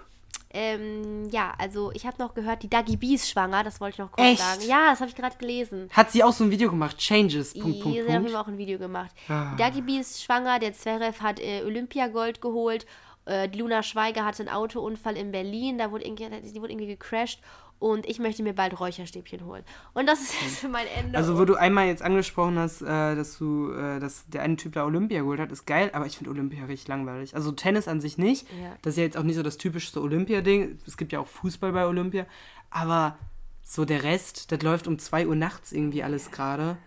[0.50, 3.62] Ähm, ja, also ich habe noch gehört, die Dagi B ist schwanger.
[3.64, 4.40] Das wollte ich noch kurz Echt?
[4.40, 4.62] sagen.
[4.66, 5.88] Ja, das habe ich gerade gelesen.
[5.92, 6.98] Hat sie auch so ein Video gemacht.
[6.98, 7.52] Changes.
[7.52, 8.34] Punkt, Sie Punkt, jeden Punkt.
[8.34, 9.10] Auch ein Video gemacht.
[9.28, 9.52] Ah.
[9.52, 12.86] Die Dagi B ist schwanger, der Zverev hat äh, Olympiagold geholt.
[13.26, 16.86] Äh, die Luna Schweiger hatte einen Autounfall in Berlin, da wurde irgendwie, die wurde irgendwie
[16.86, 17.40] gecrashed.
[17.78, 19.62] Und ich möchte mir bald Räucherstäbchen holen.
[19.94, 21.16] Und das ist jetzt mein Ende.
[21.16, 24.72] Also, wo du einmal jetzt angesprochen hast, äh, dass du, äh, dass der eine Typ
[24.72, 27.34] da Olympia geholt hat, ist geil, aber ich finde Olympia richtig langweilig.
[27.34, 28.46] Also Tennis an sich nicht.
[28.50, 28.76] Ja.
[28.82, 30.78] Das ist ja jetzt auch nicht so das typischste Olympia-Ding.
[30.86, 32.26] Es gibt ja auch Fußball bei Olympia.
[32.70, 33.16] Aber
[33.62, 36.78] so der Rest, das läuft um 2 Uhr nachts irgendwie alles gerade.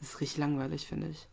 [0.00, 1.28] Das ist richtig langweilig, finde ich.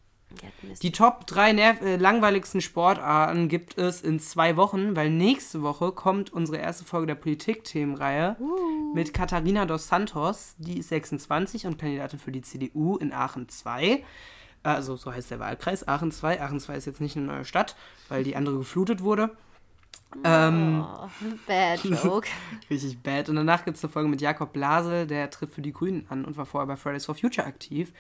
[0.82, 5.92] Die Top 3 nerv äh, langweiligsten Sportarten gibt es in zwei Wochen, weil nächste Woche
[5.92, 8.38] kommt unsere erste Folge der Politik-Themenreihe
[8.94, 10.56] mit Katharina dos Santos.
[10.58, 14.04] Die ist 26 und Kandidatin für die CDU in Aachen 2.
[14.64, 16.42] Also so heißt der Wahlkreis, Aachen 2.
[16.42, 17.76] Aachen 2 ist jetzt nicht eine neue Stadt,
[18.10, 19.30] weil die andere geflutet wurde.
[20.24, 21.10] Ähm, oh,
[21.46, 22.28] bad joke.
[22.70, 23.30] Richtig bad.
[23.30, 26.26] Und danach gibt es eine Folge mit Jakob Blasel, der tritt für die Grünen an
[26.26, 27.92] und war vorher bei Fridays for Future aktiv.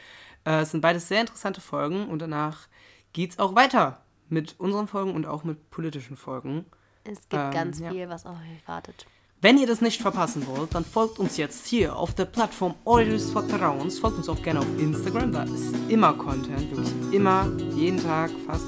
[0.46, 2.68] Äh, es sind beides sehr interessante Folgen und danach
[3.14, 6.66] geht es auch weiter mit unseren Folgen und auch mit politischen Folgen.
[7.04, 7.92] Es gibt Ähm, ganz ja.
[7.92, 9.06] viel, was auf euch wartet.
[9.42, 13.30] Wenn ihr das nicht verpassen wollt, dann folgt uns jetzt hier auf der Plattform eures
[13.30, 14.00] Vertrauens.
[14.00, 18.66] Folgt uns auch gerne auf Instagram, da ist immer Content, wirklich immer, jeden Tag fast.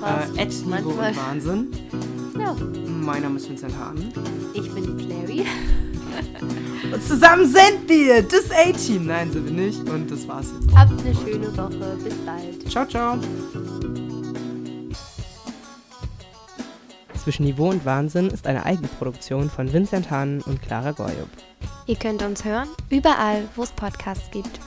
[0.00, 0.36] Fast.
[0.36, 1.72] Äh, at Niveau und Wahnsinn.
[2.38, 2.54] Ja,
[2.90, 4.12] Mein Name ist Vincent Hahn.
[4.52, 5.46] ich bin die Clary.
[6.92, 9.06] Und zusammen sind wir das A-Team.
[9.06, 9.88] Nein, sind wir nicht.
[9.88, 10.76] Und das war's jetzt.
[10.76, 11.96] Habt eine schöne Woche.
[12.02, 12.70] Bis bald.
[12.70, 13.18] Ciao, ciao.
[17.22, 21.28] Zwischen Niveau und Wahnsinn ist eine Eigenproduktion von Vincent Hahn und Clara Goyub.
[21.86, 24.58] Ihr könnt uns hören, überall, wo es Podcasts gibt.